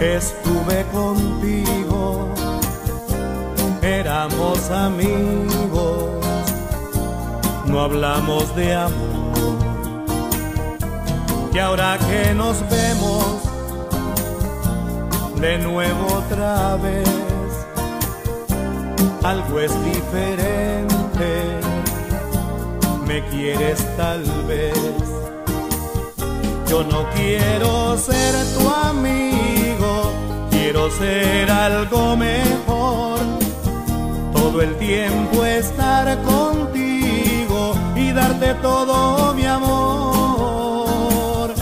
estuve 0.00 0.84
contigo, 0.92 2.28
éramos 3.82 4.70
amigos, 4.70 6.24
no 7.66 7.80
hablamos 7.80 8.54
de 8.56 8.74
amor. 8.74 9.20
Y 11.52 11.58
ahora 11.58 11.98
que 11.98 12.32
nos 12.34 12.56
vemos 12.70 13.40
de 15.40 15.58
nuevo 15.58 16.06
otra 16.14 16.76
vez, 16.76 17.08
algo 19.22 19.60
es 19.60 19.72
diferente, 19.84 21.60
me 23.06 23.24
quieres 23.28 23.84
tal 23.96 24.22
vez. 24.46 24.74
Yo 26.68 26.84
no 26.84 27.04
quiero 27.16 27.98
ser 27.98 28.32
tu 28.56 28.68
amigo, 28.68 29.69
quiero 30.70 30.88
ser 30.92 31.50
algo 31.50 32.16
mejor. 32.16 33.18
Todo 34.32 34.62
el 34.62 34.76
tiempo 34.76 35.44
estar 35.44 36.06
contigo 36.22 37.74
y 37.96 38.12
darte 38.12 38.54
todo 38.54 39.34
mi 39.34 39.46
amor. 39.46 41.52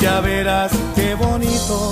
Ya 0.00 0.20
verás 0.20 0.72
qué 0.94 1.14
bonito 1.14 1.90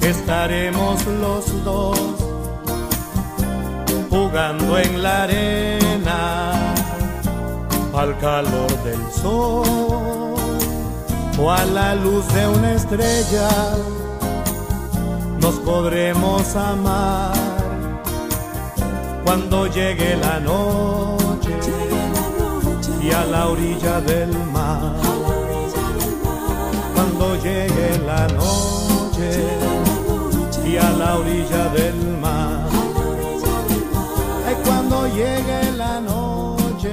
estaremos 0.00 1.06
los 1.06 1.64
dos 1.64 1.98
jugando 4.10 4.78
en 4.78 5.00
la 5.00 5.22
arena 5.22 6.52
al 7.94 8.18
calor 8.18 8.70
del 8.82 9.12
sol 9.12 10.34
o 11.38 11.50
a 11.50 11.64
la 11.66 11.94
luz 11.94 12.26
de 12.34 12.48
una 12.48 12.72
estrella 12.72 13.48
nos 15.42 15.56
podremos 15.56 16.54
amar. 16.54 17.32
Cuando 19.24 19.66
llegue 19.66 20.16
la 20.16 20.38
noche 20.38 21.54
y 23.02 23.10
a 23.10 23.24
la 23.26 23.48
orilla 23.48 24.00
del 24.00 24.32
mar. 24.52 24.94
Cuando 26.94 27.34
llegue 27.42 27.98
la 28.06 28.28
noche 28.28 29.30
y 30.64 30.76
a 30.76 30.90
la 30.92 31.18
orilla 31.18 31.68
del 31.76 32.18
mar. 32.18 32.68
Ay 34.46 34.56
cuando 34.64 35.08
llegue 35.08 35.72
la 35.76 36.00
noche 36.00 36.92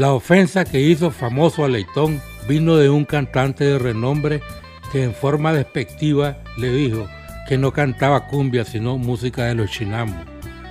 La 0.00 0.14
ofensa 0.14 0.64
que 0.64 0.80
hizo 0.80 1.10
famoso 1.10 1.62
a 1.62 1.68
Leitón 1.68 2.22
vino 2.48 2.76
de 2.76 2.88
un 2.88 3.04
cantante 3.04 3.64
de 3.64 3.78
renombre 3.78 4.40
que 4.90 5.04
en 5.04 5.12
forma 5.12 5.52
despectiva 5.52 6.38
le 6.56 6.72
dijo 6.72 7.06
que 7.46 7.58
no 7.58 7.70
cantaba 7.74 8.26
cumbia 8.26 8.64
sino 8.64 8.96
música 8.96 9.44
de 9.44 9.56
los 9.56 9.70
chinamos. 9.70 10.16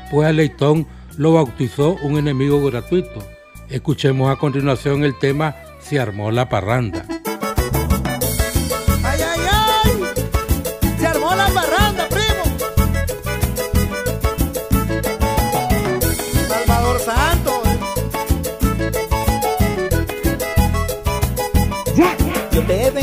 Pues 0.10 0.28
a 0.28 0.34
Leitón 0.34 0.88
lo 1.16 1.34
bautizó 1.34 1.96
un 2.02 2.18
enemigo 2.18 2.60
gratuito. 2.66 3.24
Escuchemos 3.70 4.32
a 4.32 4.40
continuación 4.40 5.04
el 5.04 5.16
tema 5.20 5.56
Se 5.80 6.00
armó 6.00 6.32
la 6.32 6.50
parranda. 6.50 7.06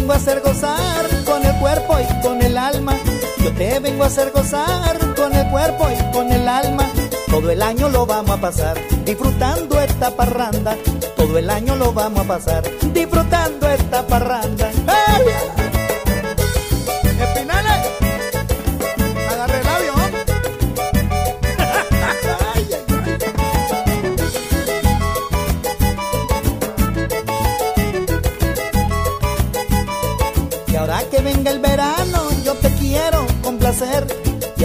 Vengo 0.07 0.15
a 0.15 0.19
hacer 0.19 0.41
gozar 0.41 1.25
con 1.25 1.45
el 1.45 1.53
cuerpo 1.59 1.97
y 1.99 2.23
con 2.23 2.41
el 2.41 2.57
alma. 2.57 2.97
Yo 3.43 3.53
te 3.55 3.81
vengo 3.81 4.05
a 4.05 4.07
hacer 4.07 4.31
gozar 4.31 4.97
con 5.17 5.35
el 5.35 5.51
cuerpo 5.51 5.89
y 5.91 6.13
con 6.13 6.31
el 6.31 6.47
alma. 6.47 6.89
Todo 7.29 7.51
el 7.51 7.61
año 7.61 7.89
lo 7.89 8.07
vamos 8.07 8.39
a 8.39 8.41
pasar 8.41 8.81
disfrutando 9.05 9.81
esta 9.81 10.13
parranda. 10.13 10.77
Todo 11.17 11.39
el 11.39 11.51
año 11.51 11.75
lo 11.75 11.93
vamos 11.93 12.21
a 12.21 12.29
pasar 12.29 12.63
disfrutando 12.93 13.69
esta 13.69 14.07
parranda. 14.07 14.71
¡Ey! 14.71 15.56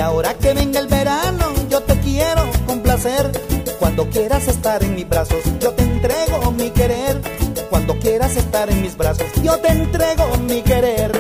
Ahora 0.02 0.34
que 0.34 0.54
venga 0.54 0.80
el 0.80 0.88
verano, 0.88 1.54
yo 1.70 1.82
te 1.82 1.98
quiero 2.00 2.50
complacer. 2.66 3.32
Cuando 3.80 4.10
quieras 4.10 4.48
estar 4.48 4.84
en 4.84 4.96
mis 4.96 5.08
brazos, 5.08 5.40
yo 5.60 5.72
te 5.74 5.84
entrego 5.84 6.52
mi 6.52 6.70
querer. 6.72 7.22
Cuando 7.70 7.98
quieras 8.00 8.36
estar 8.36 8.70
en 8.70 8.82
mis 8.82 8.98
brazos, 8.98 9.28
yo 9.44 9.58
te 9.60 9.70
entrego 9.70 10.38
mi 10.40 10.62
querer. 10.62 11.12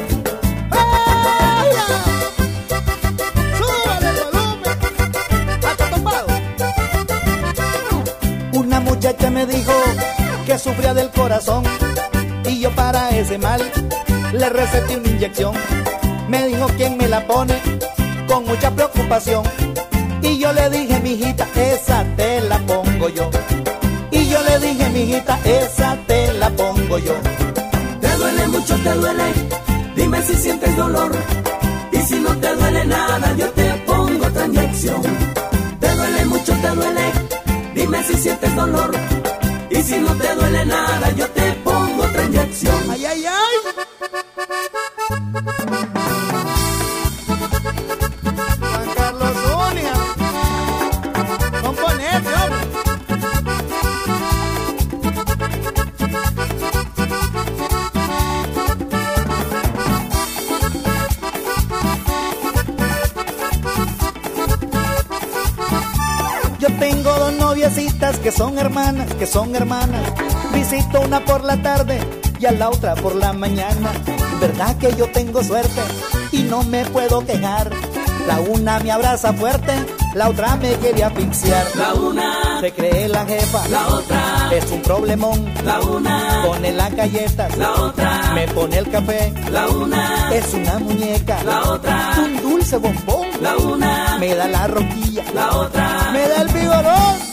Una 8.53 8.79
muchacha 8.79 9.29
me 9.29 9.45
dijo 9.45 9.73
que 10.45 10.57
sufría 10.57 10.93
del 10.93 11.09
corazón 11.09 11.63
y 12.45 12.59
yo 12.59 12.71
para 12.71 13.09
ese 13.11 13.37
mal 13.37 13.61
le 14.33 14.49
receté 14.49 14.97
una 14.97 15.07
inyección. 15.07 15.55
Me 16.27 16.47
dijo 16.47 16.67
quién 16.77 16.97
me 16.97 17.07
la 17.07 17.27
pone 17.27 17.55
con 18.31 18.45
mucha 18.45 18.71
preocupación 18.71 19.43
y 20.21 20.37
yo 20.37 20.53
le 20.53 20.69
dije 20.69 20.99
mijita 21.01 21.45
esa 21.53 22.05
te 22.15 22.39
la 22.41 22.59
pongo 22.59 23.09
yo. 23.09 23.29
Y 24.09 24.29
yo 24.29 24.41
le 24.43 24.59
dije 24.59 24.89
mijita 24.89 25.37
esa 25.43 25.97
te 26.07 26.31
la 26.33 26.49
pongo 26.51 26.97
yo. 26.99 27.13
Te 27.99 28.15
duele 28.15 28.47
mucho, 28.47 28.75
te 28.77 28.93
duele. 28.93 29.33
Dime 29.97 30.21
si 30.21 30.35
sientes 30.35 30.77
dolor. 30.77 31.11
Y 31.91 31.97
si 31.97 32.19
no 32.19 32.29
te 32.37 32.55
duele 32.55 32.85
nada, 32.85 33.35
yo 33.35 33.49
te 33.51 33.65
pongo 33.85 34.25
otra 34.25 34.45
inyección. 34.45 35.01
Te 35.81 35.89
duele 35.93 36.25
mucho, 36.25 36.53
te 36.53 36.69
duele. 36.69 37.05
Dime 37.75 38.03
si 38.03 38.13
sientes 38.13 38.55
dolor. 38.55 38.91
Y 39.69 39.83
si 39.83 39.97
no 39.97 40.15
te 40.15 40.35
duele 40.35 40.65
nada, 40.65 41.11
yo 41.17 41.27
te 41.31 41.51
pongo 41.65 42.03
otra 42.03 42.23
inyección. 42.23 42.91
¡Ay, 42.91 43.05
ay, 43.05 43.25
ay! 43.25 43.90
Que 68.19 68.31
son 68.31 68.57
hermanas, 68.57 69.13
que 69.15 69.25
son 69.25 69.55
hermanas. 69.55 70.01
Visito 70.53 71.01
una 71.01 71.23
por 71.23 71.43
la 71.43 71.61
tarde 71.61 71.99
y 72.39 72.45
a 72.45 72.51
la 72.51 72.69
otra 72.69 72.95
por 72.95 73.15
la 73.15 73.33
mañana. 73.33 73.91
Verdad 74.39 74.77
que 74.77 74.95
yo 74.95 75.09
tengo 75.11 75.43
suerte 75.43 75.81
y 76.31 76.43
no 76.43 76.63
me 76.63 76.85
puedo 76.85 77.25
quejar. 77.25 77.71
La 78.27 78.39
una 78.39 78.79
me 78.79 78.91
abraza 78.91 79.33
fuerte 79.33 79.73
La 80.13 80.29
otra 80.29 80.55
me 80.57 80.73
quería 80.75 81.07
asfixiar. 81.07 81.65
La 81.75 81.93
una 81.93 82.59
se 82.59 82.71
cree 82.71 83.07
la 83.07 83.25
jefa. 83.25 83.67
La 83.69 83.87
otra 83.87 84.49
es 84.51 84.69
un 84.71 84.81
problemón. 84.81 85.53
La 85.65 85.79
una 85.81 86.41
pone 86.45 86.71
las 86.71 86.93
galletas. 86.95 87.57
La 87.57 87.71
otra 87.71 88.31
me 88.35 88.47
pone 88.49 88.77
el 88.77 88.89
café. 88.89 89.33
La 89.51 89.67
una 89.69 90.29
es 90.33 90.53
una 90.53 90.79
muñeca. 90.79 91.43
La 91.43 91.63
otra 91.63 92.13
un 92.17 92.41
dulce 92.41 92.77
bombón. 92.77 93.27
La 93.41 93.57
una 93.57 94.17
me 94.19 94.35
da 94.35 94.47
la 94.47 94.67
roquilla. 94.67 95.23
La 95.33 95.51
otra 95.57 96.09
me 96.11 96.27
da 96.27 96.41
el 96.41 96.47
vigorón. 96.49 97.30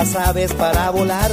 Las 0.00 0.16
aves 0.16 0.54
para 0.54 0.88
volar, 0.88 1.30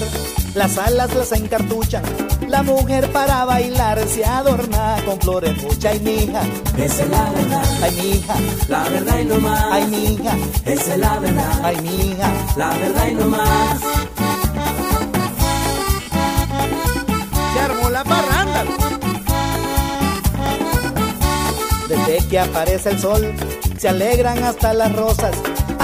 las 0.54 0.78
alas 0.78 1.16
las 1.16 1.32
encartuchan. 1.32 2.04
La 2.50 2.64
mujer 2.64 3.10
para 3.14 3.46
bailar 3.46 4.06
se 4.10 4.26
adorna 4.26 4.98
con 5.06 5.18
flores 5.22 5.56
mucha 5.64 5.96
y 5.96 6.02
mija. 6.02 6.42
Esa 6.78 7.04
es 7.04 7.10
la 7.10 7.32
verdad. 7.32 7.64
Ay, 7.82 7.92
mija. 8.04 8.36
La 8.68 8.84
verdad 8.90 9.20
y 9.20 9.24
no 9.24 9.40
más. 9.40 9.66
Ay, 9.72 9.88
mija. 9.88 10.36
Esa 10.66 10.94
es 10.96 11.00
la 11.00 11.18
verdad. 11.18 11.62
Ay, 11.64 11.78
mija. 11.78 12.30
La 12.58 12.70
verdad 12.78 13.08
y 13.08 13.14
no 13.14 13.28
más. 13.30 13.80
Se 17.54 17.60
armó 17.62 17.90
la 17.90 18.04
parranda. 18.04 18.66
Desde 21.88 22.28
que 22.28 22.38
aparece 22.38 22.90
el 22.90 23.00
sol, 23.00 23.34
se 23.78 23.88
alegran 23.88 24.44
hasta 24.44 24.74
las 24.74 24.94
rosas 24.94 25.32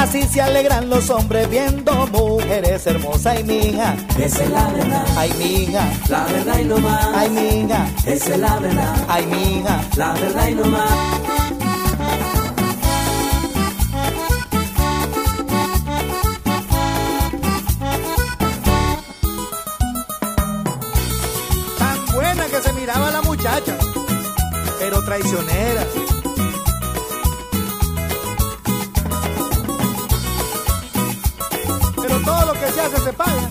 Así 0.04 0.22
se 0.24 0.42
alegran 0.42 0.90
los 0.90 1.10
hombres 1.10 1.50
viendo 1.50 1.94
mujeres 2.08 2.86
hermosas. 2.86 3.38
Ay, 3.38 3.44
mija, 3.46 3.96
esa 4.20 4.44
es 4.44 4.50
la 4.50 4.68
verdad. 4.68 5.06
Ay, 5.16 5.34
mija, 5.38 5.90
la 6.10 6.26
verdad 6.26 6.60
y 6.60 6.66
no 6.66 6.78
más. 6.80 7.08
Ay, 7.16 7.30
mija, 7.30 7.88
esa 8.06 8.34
es 8.34 8.38
la 8.38 8.60
verdad. 8.60 8.96
Ay, 9.08 9.26
mija, 9.28 9.82
la 9.96 10.14
verdad 10.14 10.48
y 10.50 10.56
no 10.56 10.66
más. 10.66 10.92
Tan 21.80 22.06
buena 22.14 22.46
que 22.48 22.62
se 22.62 22.74
miraba 22.74 23.10
la 23.10 23.22
muchacha, 23.22 23.78
pero 24.80 25.02
traicionera 25.06 25.86
que 32.64 32.72
se 32.72 32.82
hace 32.82 32.98
se 32.98 33.14
paga. 33.14 33.50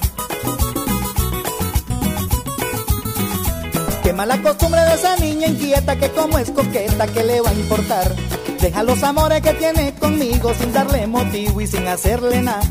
Qué 4.03 4.13
mala 4.13 4.43
costumbre 4.43 4.81
de 4.81 4.95
esa 4.95 5.17
niña 5.17 5.47
inquieta 5.49 5.97
que 5.97 6.11
como 6.11 6.39
es 6.39 6.51
coqueta, 6.51 7.07
que 7.07 7.23
le 7.23 7.41
va 7.41 7.51
a 7.51 7.55
importar? 7.55 8.15
Deja 8.61 8.83
los 8.83 9.03
amores 9.03 9.43
que 9.43 9.53
tiene 9.55 9.95
conmigo 9.95 10.55
sin 10.55 10.73
darle 10.73 11.07
motivo 11.07 11.61
y 11.61 11.67
sin 11.67 11.87
hacerle 11.89 12.43
nada. 12.43 12.63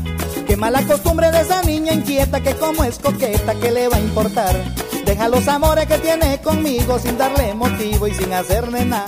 Qué 0.46 0.56
mala 0.56 0.82
costumbre 0.86 1.30
de 1.30 1.40
esa 1.42 1.62
niña 1.62 1.92
inquieta 1.92 2.40
que 2.40 2.54
como 2.56 2.82
es 2.84 2.98
coqueta, 2.98 3.54
que 3.54 3.70
le 3.70 3.88
va 3.88 3.96
a 3.96 4.00
importar? 4.00 4.56
Deja 5.04 5.28
los 5.28 5.46
amores 5.48 5.86
que 5.86 5.98
tiene 5.98 6.40
conmigo 6.40 6.98
sin 6.98 7.18
darle 7.18 7.54
motivo 7.54 8.06
y 8.08 8.14
sin 8.14 8.32
hacerle 8.32 8.84
nada. 8.84 9.06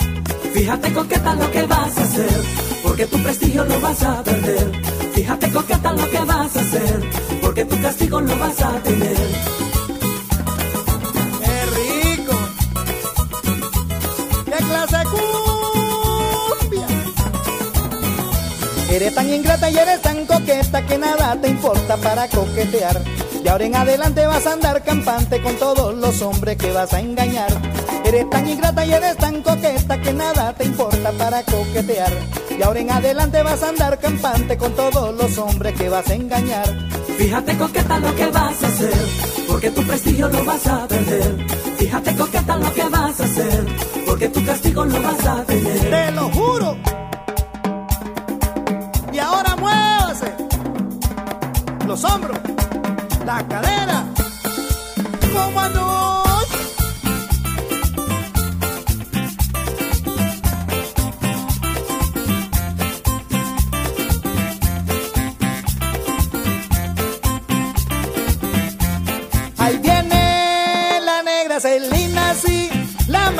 Fíjate 0.52 0.92
coqueta 0.92 1.34
lo 1.34 1.50
que 1.50 1.62
vas 1.64 1.98
a 1.98 2.02
hacer, 2.02 2.40
porque 2.84 3.06
tu 3.06 3.18
prestigio 3.22 3.64
lo 3.64 3.80
vas 3.80 4.02
a 4.02 4.22
perder. 4.22 4.83
Fíjate 5.14 5.50
coqueta 5.52 5.92
lo 5.92 6.10
que 6.10 6.18
vas 6.18 6.56
a 6.56 6.60
hacer, 6.60 7.10
porque 7.40 7.64
tu 7.64 7.80
castigo 7.80 8.20
lo 8.20 8.36
vas 8.36 8.60
a 8.60 8.72
tener. 8.82 9.16
¡Qué 11.40 11.66
rico! 11.76 12.36
¡Qué 14.44 14.64
clase 14.64 14.96
cumbia! 15.12 16.86
Eres 18.90 19.14
tan 19.14 19.32
ingrata 19.32 19.70
y 19.70 19.78
eres 19.78 20.02
tan 20.02 20.26
coqueta 20.26 20.84
que 20.84 20.98
nada 20.98 21.40
te 21.40 21.48
importa 21.48 21.96
para 21.96 22.28
coquetear. 22.28 23.00
Y 23.44 23.48
ahora 23.48 23.64
en 23.66 23.76
adelante 23.76 24.26
vas 24.26 24.46
a 24.46 24.54
andar 24.54 24.82
campante 24.82 25.40
con 25.40 25.54
todos 25.56 25.94
los 25.94 26.22
hombres 26.22 26.56
que 26.56 26.72
vas 26.72 26.92
a 26.92 26.98
engañar. 27.00 27.52
Eres 28.14 28.30
tan 28.30 28.48
ingrata 28.48 28.86
y 28.86 28.92
eres 28.92 29.16
tan 29.16 29.42
coqueta 29.42 30.00
que 30.00 30.12
nada 30.12 30.52
te 30.52 30.64
importa 30.64 31.10
para 31.18 31.42
coquetear. 31.42 32.12
Y 32.56 32.62
ahora 32.62 32.78
en 32.78 32.90
adelante 32.92 33.42
vas 33.42 33.60
a 33.64 33.70
andar 33.70 33.98
campante 33.98 34.56
con 34.56 34.72
todos 34.76 35.16
los 35.16 35.36
hombres 35.36 35.74
que 35.74 35.88
vas 35.88 36.08
a 36.08 36.14
engañar. 36.14 36.68
Fíjate 37.18 37.58
coqueta 37.58 37.98
lo 37.98 38.14
que 38.14 38.26
vas 38.26 38.62
a 38.62 38.68
hacer, 38.68 38.94
porque 39.48 39.70
tu 39.70 39.82
prestigio 39.82 40.28
lo 40.28 40.44
vas 40.44 40.64
a 40.68 40.86
perder. 40.86 41.46
Fíjate 41.76 42.14
coqueta 42.14 42.56
lo 42.56 42.72
que 42.72 42.84
vas 42.84 43.20
a 43.20 43.24
hacer, 43.24 43.66
porque 44.06 44.28
tu 44.28 44.44
castigo 44.44 44.84
lo 44.84 45.02
vas 45.02 45.26
a 45.26 45.44
tener. 45.44 45.90
Te 45.90 46.12
lo 46.12 46.30
juro. 46.30 46.76
Y 49.12 49.18
ahora 49.18 49.56
muévase. 49.56 50.32
Los 51.84 52.04
hombros, 52.04 52.38
la 53.26 53.44
cadera. 53.48 54.04
Como 55.32 55.68
no 55.70 55.93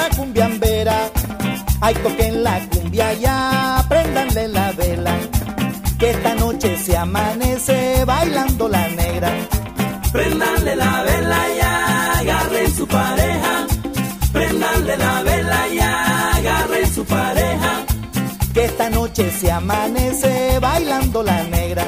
la 0.05 0.11
macumbiambera. 0.11 1.11
Ay, 1.81 1.95
toquen 1.95 2.43
la 2.43 2.61
cumbia 2.69 3.13
ya, 3.15 3.85
prendanle 3.89 4.49
la 4.49 4.73
vela. 4.73 5.15
Que 5.99 6.11
esta 6.11 6.35
noche 6.35 6.77
se 6.79 6.97
amanece 6.97 8.05
bailando 8.05 8.69
la 8.69 8.89
negra. 8.89 9.31
Prendanle 10.13 10.77
la 10.77 11.03
vela 11.03 11.41
ya, 11.61 12.19
agarren 12.19 12.75
su 12.75 12.87
pareja. 12.87 13.67
Prendanle 14.33 14.97
la 14.97 15.23
vela 15.23 15.61
ya, 15.75 16.37
agarren 16.37 16.95
su 16.95 17.05
pareja. 17.05 17.73
Que 18.53 18.65
esta 18.65 18.91
noche 18.91 19.31
se 19.31 19.51
amanece 19.51 20.59
bailando 20.61 21.23
la 21.23 21.43
negra. 21.45 21.85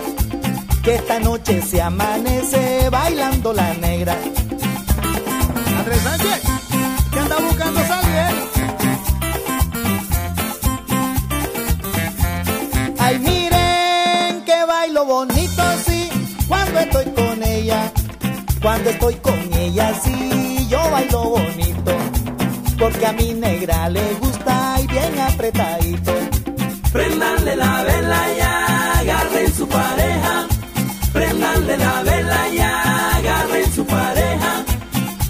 Que 0.83 0.97
esta 0.97 1.19
noche 1.19 1.63
se 1.63 1.81
amanece 1.81 2.89
bailando 2.91 3.53
la 3.53 3.75
negra. 3.75 4.17
Cuando 18.67 18.91
estoy 18.91 19.15
con 19.23 19.55
ella, 19.55 19.95
sí, 20.03 20.67
yo 20.69 20.91
bailo 20.91 21.23
bonito. 21.23 21.93
Porque 22.77 23.07
a 23.07 23.13
mi 23.13 23.33
negra 23.33 23.89
le 23.89 24.03
gusta 24.15 24.75
y 24.83 24.89
bien 24.89 25.21
apretadito. 25.21 26.13
Prendanle 26.91 27.55
la 27.55 27.85
vela 27.85 28.23
ya, 28.37 28.99
agarren 28.99 29.55
su 29.55 29.69
pareja. 29.69 30.49
Prendanle 31.13 31.77
la 31.77 32.03
vela 32.03 32.49
ya, 32.57 33.17
agarren 33.17 33.73
su 33.73 33.87
pareja. 33.87 34.65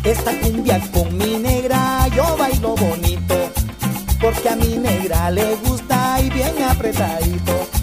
Esta 0.02 0.40
cumbia 0.40 0.80
con 0.90 1.18
mi 1.18 1.36
negra 1.36 2.08
yo 2.16 2.38
bailo 2.38 2.74
bonito, 2.74 3.34
porque 4.18 4.48
a 4.48 4.56
mi 4.56 4.78
negra 4.78 5.30
le 5.30 5.56
gusta 5.56 6.22
y 6.22 6.30
bien 6.30 6.54
apretadito. 6.70 7.75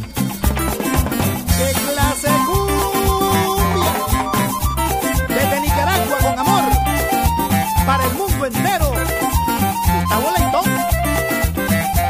Entero. 8.45 8.91
Gustavo 8.91 10.31
Leitón, 10.37 10.65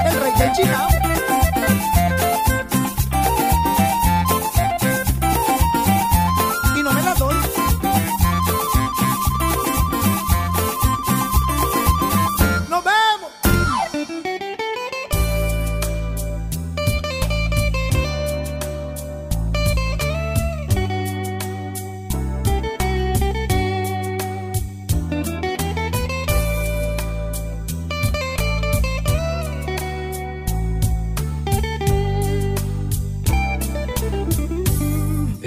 el 0.06 0.20
rey 0.22 0.34
del 0.38 0.52
China. 0.54 0.93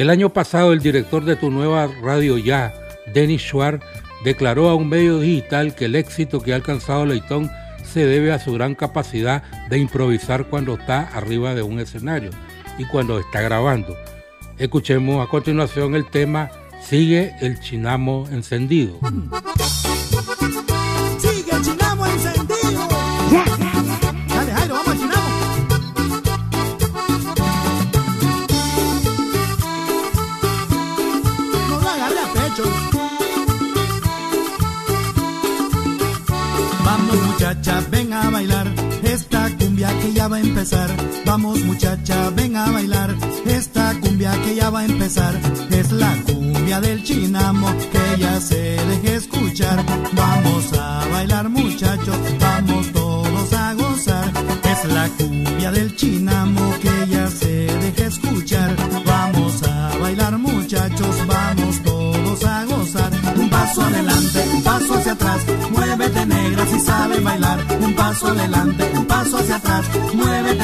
El 0.07 0.11
año 0.11 0.33
pasado 0.33 0.73
el 0.73 0.79
director 0.79 1.25
de 1.25 1.35
tu 1.35 1.51
nueva 1.51 1.89
radio 2.01 2.39
ya, 2.39 2.73
Dennis 3.13 3.43
Schwartz, 3.43 3.85
declaró 4.23 4.69
a 4.69 4.77
un 4.77 4.89
medio 4.89 5.19
digital 5.19 5.75
que 5.75 5.87
el 5.87 5.97
éxito 5.97 6.41
que 6.41 6.53
ha 6.53 6.55
alcanzado 6.55 7.05
Leitón 7.05 7.51
se 7.83 8.07
debe 8.07 8.31
a 8.31 8.39
su 8.39 8.53
gran 8.53 8.77
capacidad 8.77 9.43
de 9.69 9.79
improvisar 9.79 10.47
cuando 10.47 10.75
está 10.75 11.09
arriba 11.09 11.57
de 11.57 11.63
un 11.63 11.81
escenario 11.81 12.31
y 12.79 12.85
cuando 12.85 13.19
está 13.19 13.41
grabando. 13.41 13.97
Escuchemos 14.59 15.27
a 15.27 15.29
continuación 15.29 15.97
el 15.97 16.09
tema 16.09 16.53
Sigue 16.81 17.35
el 17.41 17.59
chinamo 17.59 18.29
encendido. 18.31 19.01
Muchacha, 37.67 37.89
ven 37.91 38.13
a 38.13 38.31
bailar 38.31 38.67
esta 39.03 39.51
cumbia 39.59 39.89
que 40.01 40.13
ya 40.13 40.29
va 40.29 40.37
a 40.37 40.41
empezar. 40.41 40.89
Vamos 41.25 41.59
muchacha, 41.65 42.31
ven 42.31 42.57
a 42.57 42.71
bailar 42.71 43.15
esta 43.45 43.95
cumbia 44.01 44.33
que 44.45 44.55
ya 44.55 44.71
va 44.71 44.81
a 44.81 44.85
empezar. 44.85 45.35
Es 45.71 45.91
la 45.91 46.15
cumbia 46.27 46.81
del 46.81 47.03
chinamo 47.03 47.67
que 47.91 48.21
ya 48.21 48.41
se 48.41 48.77
deje 48.87 49.17
escuchar. 49.17 49.85
Vamos 50.13 50.73
a 50.79 51.07
bailar 51.11 51.49
muchachos, 51.49 52.17
vamos 52.39 52.93
todos 52.93 53.53
a 53.53 53.75
gozar. 53.75 54.31
Es 54.63 54.93
la 54.93 55.09
cumbia 55.09 55.73
del 55.73 55.97
chinamo 55.97 56.75
que 56.81 57.07
ya 57.09 57.29
se 57.29 57.67
deje 57.83 58.07
escuchar. 58.07 58.77
Vamos 59.05 59.63
a 59.65 59.97
bailar 59.99 60.39
muchachos, 60.39 61.17
vamos 61.27 61.83
todos 61.83 62.45
a 62.45 62.65
gozar. 62.65 63.11
Un 63.37 63.51
paso 63.51 63.83
adelante, 63.83 64.45
un 64.55 64.63
paso 64.63 64.95
hacia 64.95 65.13
atrás, 65.13 65.41
muévete 65.73 66.27
negra 66.27 66.67
si 66.67 66.81
sabes 66.81 67.23
bailar. 67.25 67.46
Paso 68.19 68.29
adelante, 68.29 68.91
un 68.95 69.05
paso 69.05 69.37
hacia 69.37 69.57
atrás, 69.57 69.85
muévete 70.15 70.56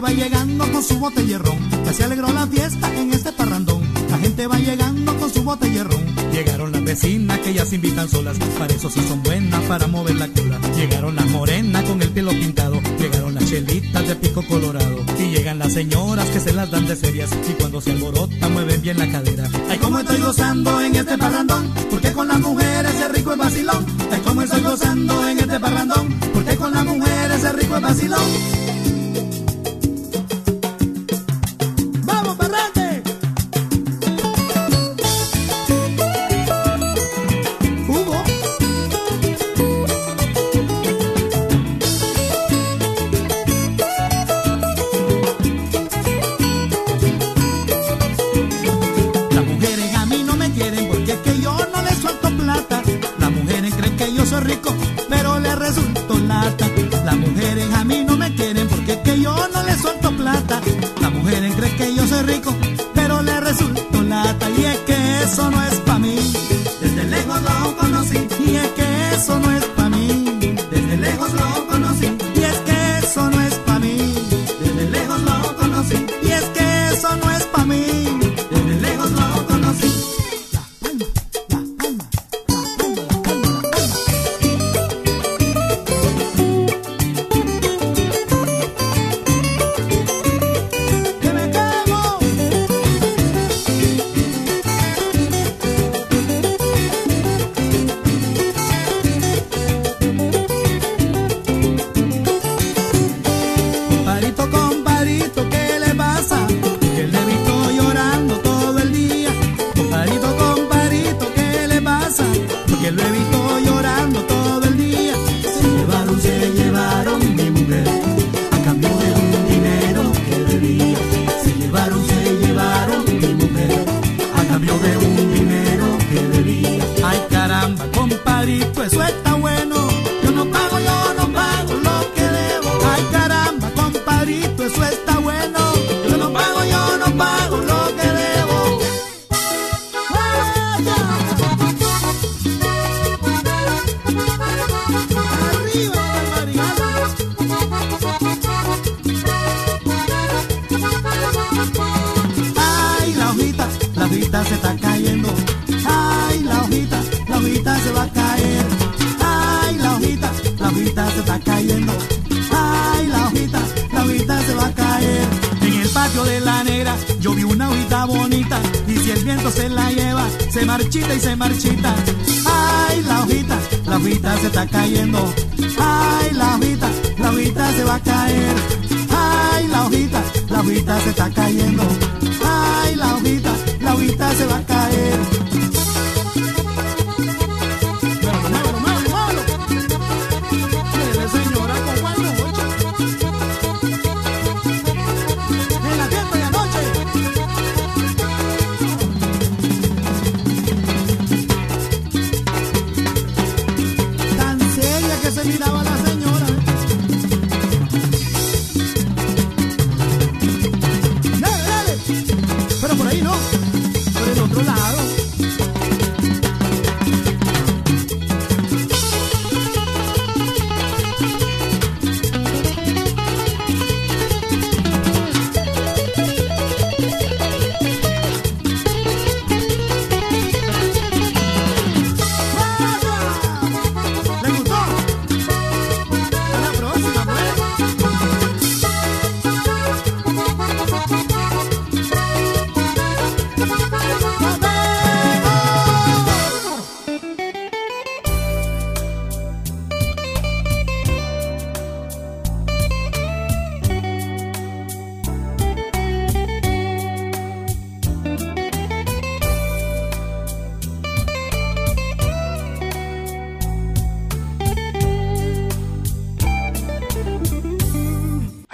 va 0.00 0.10
llegando 0.10 0.70
con 0.72 0.82
su 0.82 0.98
botellerrón. 0.98 1.58
Ya 1.84 1.92
se 1.92 2.04
alegró 2.04 2.32
la 2.32 2.46
fiesta 2.46 2.92
en 2.96 3.12
este 3.12 3.32
parrandón. 3.32 3.82
La 4.10 4.18
gente 4.18 4.46
va 4.46 4.58
llegando 4.58 5.16
con 5.18 5.32
su 5.32 5.42
botellerrón. 5.42 6.04
Llegaron 6.32 6.72
las 6.72 6.84
vecinas 6.84 7.38
que 7.40 7.52
ya 7.54 7.64
se 7.64 7.76
invitan 7.76 8.08
solas. 8.08 8.38
Para 8.58 8.72
eso 8.72 8.90
sí 8.90 9.00
son 9.06 9.22
buenas 9.22 9.60
para 9.64 9.86
mover 9.86 10.16
la 10.16 10.28
cola. 10.28 10.58
Llegaron 10.76 11.16
las 11.16 11.26
morenas 11.26 11.84
con 11.84 12.00
el 12.02 12.10
pelo 12.10 12.30
pintado. 12.30 12.80
Llegaron 12.98 13.34
las 13.34 13.46
chelitas 13.46 14.08
de 14.08 14.16
pico 14.16 14.42
colorado. 14.46 15.04
Y 15.18 15.30
llegan 15.30 15.58
las 15.58 15.72
señoras 15.72 16.26
que 16.30 16.40
se 16.40 16.52
las 16.52 16.70
dan 16.70 16.86
de 16.86 16.96
serias. 16.96 17.30
Y 17.48 17.52
cuando 17.54 17.80
se 17.80 17.92
alborota 17.92 18.48
mueven 18.48 18.82
bien 18.82 18.98
la 18.98 19.10
cadera. 19.10 19.48
Ay, 19.68 19.78
cómo 19.78 19.98
estoy 19.98 20.20
gozando 20.20 20.80
en 20.80 20.96
este 20.96 21.18
parrandón. 21.18 21.72
Porque 21.90 22.12
con 22.12 22.28
las 22.28 22.40
mujeres 22.40 22.94
es 22.94 23.12
rico 23.12 23.32
el 23.32 23.38
vacilón. 23.38 23.86
Ay, 24.10 24.20
cómo 24.24 24.42
estoy 24.42 24.62
gozando 24.62 25.28
en 25.28 25.38
este 25.38 25.60
parrandón. 25.60 26.08
Porque 26.32 26.56
con 26.56 26.72
las 26.72 26.84
mujeres 26.84 27.44
es 27.44 27.52
rico 27.54 27.76
el 27.76 27.82
vacilón. 27.82 28.59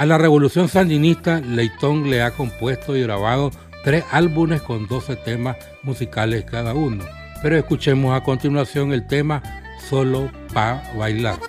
A 0.06 0.08
la 0.08 0.18
revolución 0.18 0.68
sandinista, 0.68 1.40
Leitón 1.40 2.08
le 2.08 2.22
ha 2.22 2.30
compuesto 2.30 2.96
y 2.96 3.02
grabado 3.02 3.50
tres 3.82 4.04
álbumes 4.12 4.62
con 4.62 4.86
12 4.86 5.16
temas 5.16 5.56
musicales 5.82 6.44
cada 6.44 6.74
uno. 6.74 7.04
Pero 7.42 7.56
escuchemos 7.56 8.16
a 8.16 8.22
continuación 8.22 8.92
el 8.92 9.04
tema 9.08 9.42
Solo 9.88 10.30
para 10.54 10.80
bailar. 10.96 11.40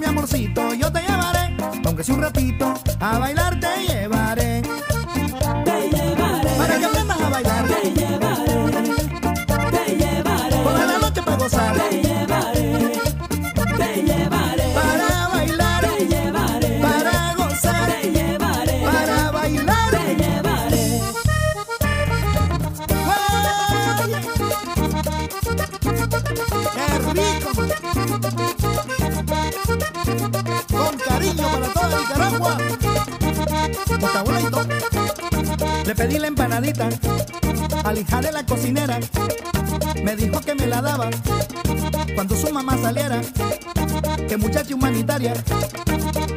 mi 0.00 0.06
amorcito, 0.06 0.72
yo 0.74 0.90
te 0.90 1.02
llevaré, 1.02 1.54
aunque 1.84 2.02
sea 2.02 2.14
un 2.14 2.22
ratito, 2.22 2.74
a 3.00 3.18
bailarte 3.18 3.66
y 3.82 3.86
yeah. 3.86 3.99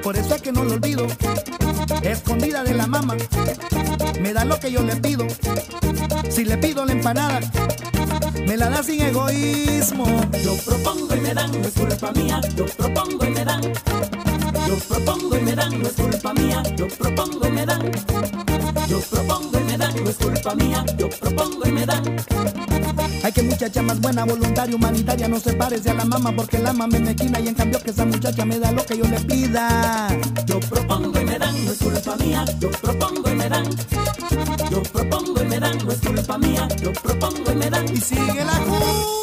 Por 0.03 0.17
eso 0.17 0.35
es 0.35 0.41
que 0.41 0.51
no 0.51 0.63
lo 0.63 0.73
olvido. 0.73 1.07
Escondida 2.01 2.63
de 2.63 2.73
la 2.73 2.87
mamá, 2.87 3.15
me 4.19 4.33
da 4.33 4.43
lo 4.43 4.59
que 4.59 4.69
yo 4.69 4.83
le 4.83 4.95
pido. 4.97 5.25
Si 6.29 6.43
le 6.43 6.57
pido 6.57 6.85
la 6.85 6.91
empanada, 6.91 7.39
me 8.45 8.57
la 8.57 8.69
da 8.69 8.83
sin 8.83 9.01
egoísmo. 9.01 10.05
Yo 10.43 10.57
propongo 10.65 11.15
y 11.15 11.21
me 11.21 11.33
dan, 11.33 11.51
no 11.51 11.67
es 11.67 11.73
culpa 11.73 12.11
mía. 12.11 12.41
Yo 12.55 12.65
propongo 12.65 13.25
y 13.25 13.29
me 13.29 13.45
dan. 13.45 13.61
Yo 13.63 14.77
propongo 14.89 15.37
y 15.37 15.41
me 15.41 15.55
dan, 15.55 15.81
no 15.81 15.87
es 15.87 15.93
culpa 15.93 16.33
mía. 16.33 16.63
Yo 16.75 16.87
propongo 16.89 17.47
y 17.47 17.51
me 17.51 17.65
dan. 17.65 18.42
Yo 18.93 18.99
propongo 18.99 19.59
y 19.59 19.63
me 19.63 19.75
dan, 19.75 20.03
no 20.03 20.09
es 20.11 20.17
culpa 20.17 20.53
mía. 20.53 20.85
Yo 20.99 21.09
propongo 21.09 21.67
y 21.67 21.71
me 21.71 21.83
dan. 21.83 22.15
Hay 23.23 23.31
que 23.31 23.41
muchacha 23.41 23.81
más 23.81 23.99
buena, 23.99 24.23
voluntaria, 24.23 24.75
humanitaria, 24.75 25.27
no 25.27 25.39
se 25.39 25.53
parece 25.53 25.89
a 25.89 25.95
la 25.95 26.05
mamá 26.05 26.31
porque 26.35 26.59
la 26.59 26.73
mamá 26.73 26.99
me 26.99 27.09
esquina 27.09 27.39
y 27.39 27.47
en 27.47 27.55
cambio 27.55 27.81
que 27.81 27.89
esa 27.89 28.05
muchacha 28.05 28.45
me 28.45 28.59
da 28.59 28.71
lo 28.71 28.85
que 28.85 28.95
yo 28.95 29.05
le 29.05 29.19
pida. 29.21 30.15
Yo 30.45 30.59
propongo 30.59 31.19
y 31.19 31.25
me 31.25 31.39
dan, 31.39 31.65
no 31.65 31.71
es 31.71 31.79
culpa 31.79 32.15
mía. 32.17 32.45
Yo 32.59 32.69
propongo 32.69 33.31
y 33.31 33.35
me 33.35 33.49
dan. 33.49 33.65
Yo 34.69 34.83
propongo 34.83 35.41
y 35.41 35.45
me 35.47 35.59
dan, 35.59 35.77
no 35.83 35.91
es 35.91 35.99
culpa 35.99 36.37
mía. 36.37 36.67
Yo 36.79 36.93
propongo 36.93 37.51
y 37.51 37.55
me 37.55 37.69
dan. 37.71 37.91
Y 37.91 37.97
sigue 37.97 38.45
la. 38.45 39.22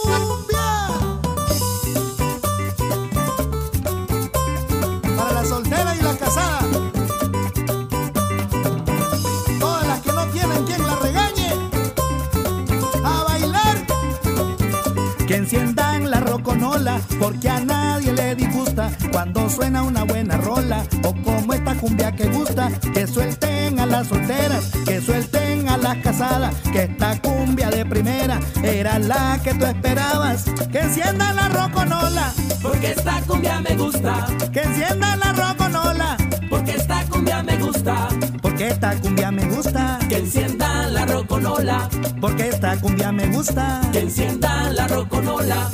Porque 17.31 17.49
a 17.49 17.61
nadie 17.61 18.13
le 18.13 18.35
disgusta 18.35 18.91
cuando 19.13 19.49
suena 19.49 19.85
una 19.85 20.03
buena 20.03 20.37
rola, 20.39 20.83
o 21.05 21.15
como 21.23 21.53
esta 21.53 21.77
cumbia 21.77 22.11
que 22.11 22.27
gusta, 22.27 22.73
que 22.93 23.07
suelten 23.07 23.79
a 23.79 23.87
las 23.87 24.09
solteras, 24.09 24.65
que 24.85 25.01
suelten 25.01 25.69
a 25.69 25.77
las 25.77 25.97
casadas, 25.99 26.53
que 26.73 26.83
esta 26.83 27.21
cumbia 27.21 27.71
de 27.71 27.87
primera 27.87 28.41
era 28.65 28.99
la 28.99 29.39
que 29.45 29.55
tú 29.55 29.65
esperabas, 29.65 30.43
que 30.73 30.81
enciendan 30.81 31.37
la 31.37 31.49
roconola, 31.51 32.33
porque 32.63 32.91
esta 32.91 33.21
cumbia 33.21 33.61
me 33.61 33.77
gusta, 33.77 34.27
que 34.53 34.63
enciendan 34.63 35.21
la 35.21 35.33
roconola, 35.33 36.17
porque 36.51 36.73
esta 36.73 37.05
cumbia 37.05 37.45
me 37.45 37.57
gusta, 37.59 38.09
porque 38.43 38.69
esta 38.71 38.97
cumbia 38.97 39.31
me 39.31 39.45
gusta, 39.45 40.01
que 40.09 40.17
enciendan 40.17 40.95
la 40.95 41.07
roconola, 41.07 41.89
porque 42.21 42.49
esta 42.49 42.77
cumbia 42.81 43.13
me 43.13 43.29
gusta, 43.29 43.83
que 43.93 44.01
enciendan 44.01 44.75
la 44.75 44.89
roconola, 44.89 45.71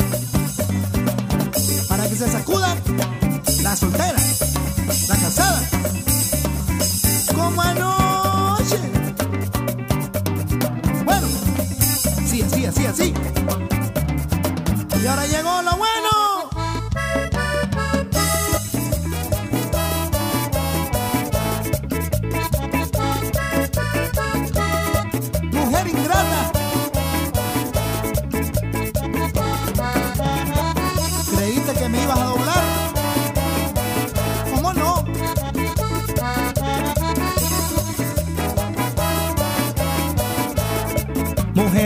que 2.09 2.15
se 2.15 2.31
sacudan 2.31 2.79
la 3.63 3.75
soltera, 3.75 4.17
la 5.09 5.17
casada, 5.17 5.63
como 7.35 7.61
anoche. 7.63 8.79
Bueno, 11.05 11.27
así, 12.25 12.65
así, 12.65 12.87
así. 12.87 13.15
Y 15.03 15.07
ahora 15.07 15.27
llegó 15.27 15.56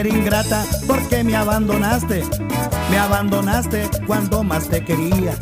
Mujer 0.00 0.16
ingrata, 0.16 0.64
¿por 0.86 1.08
qué 1.10 1.22
me 1.22 1.36
abandonaste? 1.36 2.24
Me 2.90 2.96
abandonaste 2.96 3.86
cuando 4.06 4.42
más 4.42 4.66
te 4.66 4.82
quería. 4.82 5.36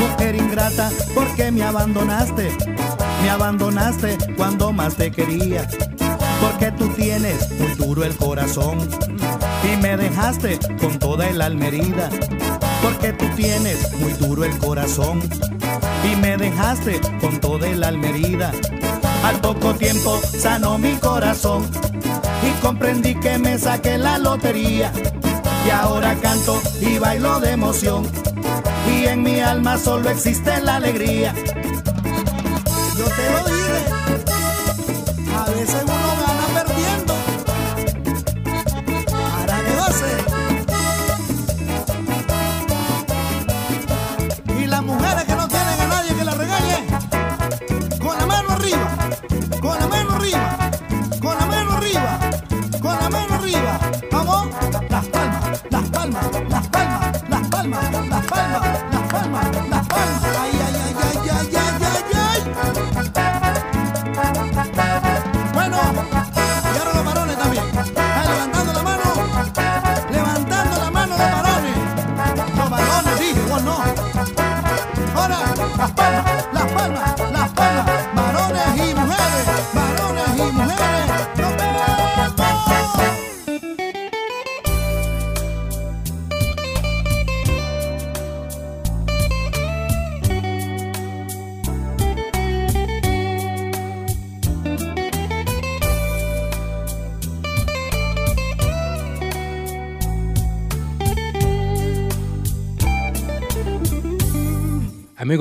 Mujer 0.00 0.34
ingrata, 0.34 0.90
¿por 1.14 1.32
qué 1.36 1.52
me 1.52 1.62
abandonaste? 1.62 2.50
Me 3.22 3.30
abandonaste 3.30 4.18
cuando 4.36 4.72
más 4.72 4.96
te 4.96 5.12
quería. 5.12 5.68
Porque 6.40 6.72
tú 6.72 6.88
tienes 6.96 7.48
muy 7.60 7.74
duro 7.74 8.02
el 8.02 8.16
corazón 8.16 8.78
y 9.62 9.76
me 9.76 9.96
dejaste 9.96 10.58
con 10.80 10.98
toda 10.98 11.28
el 11.28 11.40
alma 11.40 11.68
herida. 11.68 12.10
Porque 12.82 13.12
tú 13.12 13.26
tienes 13.36 13.92
muy 14.00 14.14
duro 14.14 14.44
el 14.44 14.58
corazón 14.58 15.22
y 16.02 16.16
me 16.16 16.36
dejaste 16.36 17.00
con 17.20 17.38
toda 17.38 17.68
el 17.68 17.84
alma 17.84 18.08
herida. 18.08 18.50
Al 19.22 19.40
poco 19.40 19.76
tiempo 19.76 20.20
sanó 20.24 20.76
mi 20.76 20.94
corazón 20.96 21.70
y 22.42 22.50
comprendí 22.60 23.14
que 23.14 23.38
me 23.38 23.58
saqué 23.58 23.98
la 23.98 24.18
lotería. 24.18 24.92
Y 25.66 25.70
ahora 25.70 26.14
canto 26.20 26.60
y 26.80 26.98
bailo 26.98 27.40
de 27.40 27.52
emoción. 27.52 28.06
Y 28.90 29.06
en 29.06 29.22
mi 29.22 29.40
alma 29.40 29.78
solo 29.78 30.10
existe 30.10 30.60
la 30.62 30.76
alegría. 30.76 31.34
Yo 32.96 33.04
te 33.04 33.30
lo 33.30 33.44
dije, 33.44 33.78
a 35.36 35.50
veces 35.50 35.95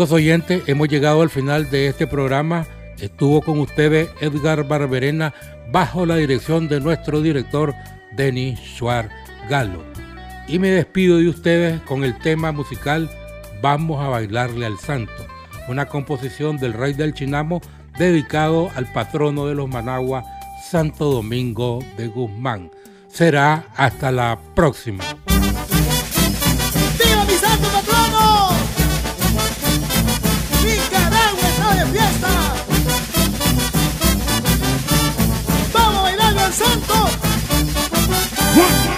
Amigos 0.05 0.21
oyentes, 0.21 0.61
hemos 0.67 0.87
llegado 0.87 1.23
al 1.23 1.31
final 1.31 1.71
de 1.71 1.87
este 1.87 2.05
programa. 2.05 2.67
Estuvo 2.99 3.41
con 3.41 3.57
ustedes 3.59 4.07
Edgar 4.21 4.67
Barberena 4.67 5.33
bajo 5.71 6.05
la 6.05 6.15
dirección 6.17 6.67
de 6.67 6.79
nuestro 6.79 7.21
director 7.23 7.73
Denis 8.15 8.59
Schwartz 8.59 9.11
Galo. 9.49 9.83
Y 10.47 10.59
me 10.59 10.69
despido 10.69 11.17
de 11.17 11.27
ustedes 11.27 11.81
con 11.81 12.03
el 12.03 12.15
tema 12.19 12.51
musical 12.51 13.09
Vamos 13.63 13.99
a 13.99 14.09
bailarle 14.09 14.67
al 14.67 14.77
santo, 14.77 15.25
una 15.69 15.87
composición 15.87 16.57
del 16.57 16.73
rey 16.73 16.93
del 16.93 17.15
Chinamo 17.15 17.59
dedicado 17.97 18.69
al 18.75 18.85
patrono 18.93 19.47
de 19.47 19.55
los 19.55 19.67
Managua, 19.67 20.23
Santo 20.69 21.05
Domingo 21.05 21.79
de 21.97 22.09
Guzmán. 22.09 22.69
Será 23.07 23.65
hasta 23.75 24.11
la 24.11 24.37
próxima. 24.53 25.03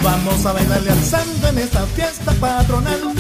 Vamos 0.08 0.46
a 0.46 0.54
bailarle 0.54 0.90
al 0.90 1.04
santo 1.04 1.50
en 1.50 1.58
esta 1.58 1.86
fiesta 1.88 2.32
patronal. 2.40 3.14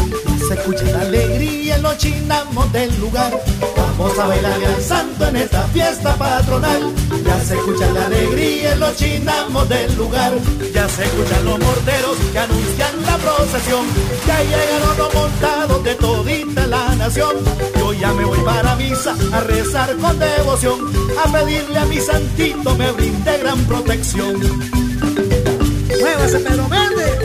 Se 0.47 0.53
escucha 0.53 0.85
la 0.85 1.01
alegría 1.01 1.75
en 1.75 1.81
los 1.81 1.97
chinamos 1.97 2.71
del 2.71 2.97
lugar. 3.01 3.37
Vamos 3.75 4.17
a 4.17 4.27
bailarle 4.27 4.67
al 4.67 4.81
santo 4.81 5.27
en 5.27 5.35
esta 5.35 5.63
fiesta 5.67 6.15
patronal. 6.15 6.93
Ya 7.25 7.41
se 7.41 7.55
escucha 7.55 7.91
la 7.91 8.05
alegría 8.05 8.71
en 8.71 8.79
los 8.79 8.95
chinamos 8.95 9.67
del 9.67 9.97
lugar. 9.97 10.31
Ya 10.73 10.87
se 10.87 11.03
escuchan 11.03 11.43
los 11.43 11.59
morteros 11.59 12.15
que 12.31 12.39
anuncian 12.39 13.01
la 13.05 13.17
procesión. 13.17 13.85
Ya 14.25 14.43
llegaron 14.43 14.97
los 14.97 15.13
montados 15.13 15.83
de 15.83 15.95
todita 15.95 16.67
la 16.67 16.95
nación. 16.95 17.35
Yo 17.77 17.91
ya 17.91 18.13
me 18.13 18.23
voy 18.23 18.39
para 18.45 18.77
misa 18.77 19.13
a 19.33 19.41
rezar 19.41 19.93
con 19.97 20.17
devoción. 20.17 20.79
A 21.21 21.29
pedirle 21.33 21.79
a 21.79 21.85
mi 21.85 21.99
santito 21.99 22.75
me 22.75 22.89
brinde 22.93 23.37
gran 23.39 23.59
protección. 23.65 24.86
Muévase 25.99 26.39
Pedro 26.39 26.67
Verde, 26.69 27.19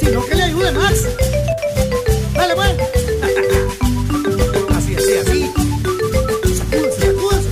sino 0.00 0.24
que 0.24 0.34
le 0.34 0.42
ayude 0.44 0.72
más. 0.72 1.02
Dale 2.34 2.54
pues. 2.54 2.70
Así, 4.76 4.94
así, 4.96 5.12
así. 5.22 5.52
Sacúdese, 6.56 7.00
sacúdese. 7.00 7.48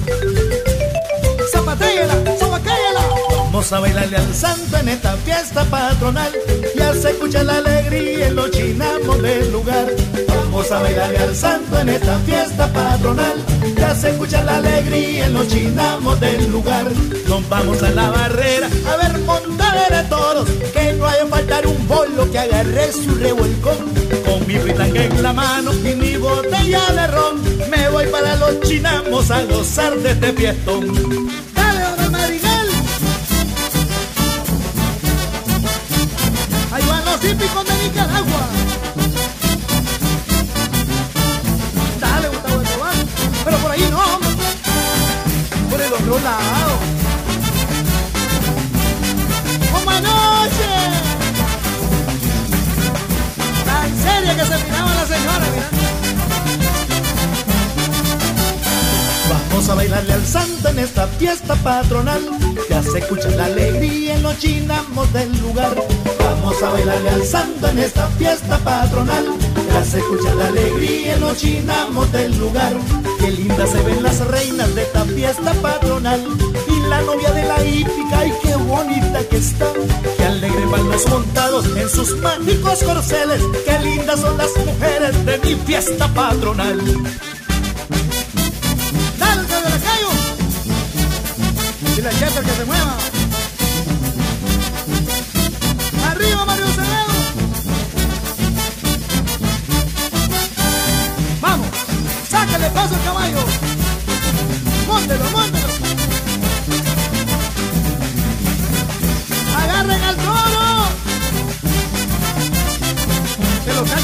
Zapatéela, 1.51 2.15
zapatéela. 2.39 3.01
Vamos 3.37 3.73
a 3.73 3.81
bailarle 3.81 4.17
al 4.17 4.35
santo 4.35 4.77
en 4.79 4.89
esta 4.89 5.17
fiesta 5.19 5.65
patronal. 5.65 6.33
Ya 6.77 6.93
se 6.95 7.11
escucha 7.11 7.43
la 7.43 7.57
alegría 7.57 8.29
en 8.29 8.37
los 8.37 8.51
chinamos 8.51 9.23
del 9.23 9.53
lugar. 9.53 9.87
Vamos 10.29 10.71
a 10.71 10.83
bailarle 10.83 11.19
al 11.19 11.35
santo 11.35 11.79
en 11.81 11.89
esta 11.89 12.19
fiesta 12.21 12.73
patronal. 12.73 13.45
Ya 13.77 13.95
se 13.95 14.11
escucha 14.11 14.43
la 14.45 14.59
alegría 14.59 15.27
en 15.27 15.35
los 15.35 15.49
chinamos 15.49 16.21
del 16.21 16.51
lugar. 16.51 16.85
Nos 17.29 17.49
vamos 17.49 17.83
a 17.83 17.91
la 17.91 18.11
barrera 18.11 18.69
a 18.89 18.97
ver 18.97 19.19
de 19.91 20.03
toros. 20.09 20.49
Que 20.73 20.93
no 20.95 21.07
haya 21.07 21.27
faltar 21.27 21.67
un 21.67 21.87
bolo 21.89 22.31
que 22.31 22.39
agarre 22.39 22.93
su 22.93 23.15
revolcón. 23.15 23.79
Con 24.25 24.47
mi 24.47 24.55
fritangue 24.55 25.05
en 25.05 25.23
la 25.23 25.33
mano 25.33 25.73
y 25.73 25.95
mi 25.95 26.17
botella 26.17 26.83
de 26.93 27.07
ron. 27.09 27.43
Me 27.71 27.89
voy 27.91 28.07
para 28.07 28.37
los 28.37 28.61
chinamos 28.63 29.31
a 29.31 29.43
gozar 29.45 29.97
de 29.97 30.11
este 30.13 30.33
fiestón. 30.33 30.83
Dale, 31.55 31.81
don 31.97 32.13
Marigal. 32.13 32.69
Ahí 36.73 36.83
van 36.89 37.05
los 37.05 37.25
hípicos 37.25 37.65
de 37.67 37.75
Nicaragua. 37.83 38.49
Dale, 42.01 42.29
Gustavo 42.29 42.61
Escobar. 42.63 42.95
Pero 43.45 43.57
por 43.59 43.71
ahí 43.71 43.89
no. 43.91 44.05
Por 45.71 45.81
el 45.81 45.93
otro 45.93 46.19
lado. 46.21 46.64
Que 54.33 54.45
se 54.45 54.51
la 54.51 55.07
señora. 55.07 55.47
Vamos 59.29 59.69
a 59.69 59.75
bailarle 59.75 60.13
al 60.15 60.27
santo 60.27 60.69
en 60.69 60.79
esta 60.79 61.07
fiesta 61.07 61.55
patronal. 61.57 62.23
Ya 62.71 62.83
se 62.83 62.99
escucha 62.99 63.29
la 63.31 63.47
alegría 63.47 64.15
en 64.17 64.23
los 64.23 64.39
chinamos 64.39 65.13
del 65.13 65.31
lugar. 65.41 65.75
Vamos 66.19 66.63
a 66.63 66.71
bailarle 66.71 67.11
al 67.11 67.25
santo 67.25 67.69
en 67.69 67.79
esta 67.79 68.09
fiesta 68.19 68.59
patronal. 68.59 69.27
Ya 69.73 69.85
se 69.85 69.99
escucha 69.99 70.35
la 70.35 70.49
alegría 70.49 71.15
en 71.15 71.21
los 71.21 71.37
chinamos 71.37 72.11
del 72.13 72.39
lugar. 72.39 72.73
Qué 73.21 73.31
lindas 73.31 73.71
se 73.71 73.83
ven 73.83 74.03
las 74.03 74.27
reinas 74.27 74.75
de 74.75 74.83
esta 74.83 75.05
fiesta 75.05 75.53
patronal. 75.55 76.21
Y 76.85 76.89
la 76.89 77.01
novia 77.03 77.31
de 77.33 77.45
la 77.45 77.65
hípica, 77.65 78.19
ay 78.19 78.33
qué 78.43 78.57
bonita 78.57 79.27
que 79.29 79.37
está. 79.37 79.67
Qué 80.17 80.25
alegre 80.25 80.67
van 80.67 80.89
los 80.91 81.07
montados 81.09 81.67
en 81.77 81.89
sus 81.89 82.17
mágicos 82.19 82.83
corceles, 82.83 83.41
qué 83.65 83.79
lindas 83.81 84.21
son 84.21 84.37
las 84.37 84.51
mujeres 84.57 85.25
de 85.25 85.39
mi 85.39 85.55
fiesta 85.67 86.09
patronal. 86.09 86.79
¡Dale, 89.19 89.43
de 89.43 89.61
la 89.61 89.79
callo! 89.87 90.11
Y 91.97 92.01
la 92.01 92.11
que 92.11 92.27
se 92.27 92.65
mueva. 92.65 93.14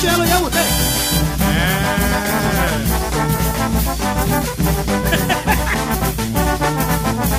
Ya 0.03 0.17
lo 0.17 0.23
usted. 0.23 0.61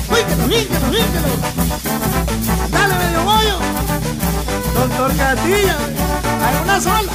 ¡Híncalo, 0.08 0.44
híncalo, 0.46 0.86
híncalo! 0.96 1.28
¡Dale, 2.70 2.94
medio 2.94 3.24
bollo! 3.24 3.58
Doctor 4.74 5.16
Catilla, 5.16 5.76
hay 6.40 6.56
una 6.62 6.80
sola. 6.80 7.12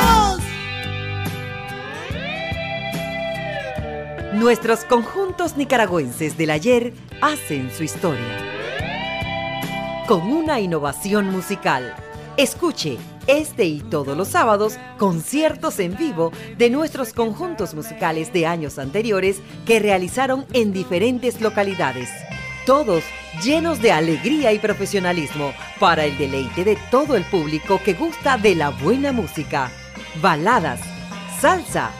¡Nos! 0.00 0.40
Nuestros 4.32 4.84
conjuntos 4.84 5.58
nicaragüenses 5.58 6.38
del 6.38 6.50
ayer 6.50 6.94
hacen 7.20 7.70
su 7.76 7.82
historia. 7.82 8.38
Con 10.08 10.22
una 10.32 10.60
innovación 10.60 11.26
musical. 11.30 11.94
Escuche 12.38 12.98
este 13.26 13.64
y 13.64 13.80
todos 13.80 14.16
los 14.16 14.28
sábados 14.28 14.78
conciertos 14.98 15.78
en 15.78 15.96
vivo 15.96 16.32
de 16.58 16.70
nuestros 16.70 17.12
conjuntos 17.12 17.74
musicales 17.74 18.32
de 18.32 18.46
años 18.46 18.78
anteriores 18.78 19.40
que 19.64 19.80
realizaron 19.80 20.46
en 20.52 20.72
diferentes 20.72 21.40
localidades. 21.40 22.08
Todos 22.64 23.04
llenos 23.42 23.80
de 23.80 23.92
alegría 23.92 24.52
y 24.52 24.58
profesionalismo 24.58 25.52
para 25.78 26.04
el 26.04 26.16
deleite 26.18 26.64
de 26.64 26.76
todo 26.90 27.16
el 27.16 27.24
público 27.24 27.80
que 27.84 27.94
gusta 27.94 28.38
de 28.38 28.54
la 28.54 28.70
buena 28.70 29.12
música. 29.12 29.70
Baladas, 30.20 30.80
salsa, 31.40 31.90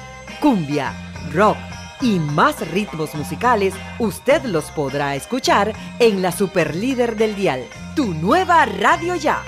cumbia, 0.41 0.93
rock 1.33 1.57
y 2.01 2.18
más 2.18 2.68
ritmos 2.70 3.14
musicales, 3.14 3.74
usted 3.99 4.45
los 4.45 4.70
podrá 4.72 5.14
escuchar 5.14 5.72
en 5.99 6.22
la 6.22 6.33
Superlíder 6.33 7.16
del 7.16 7.35
Dial, 7.37 7.64
tu 7.95 8.12
nueva 8.14 8.66
radio 8.66 9.14
ya. 9.14 9.43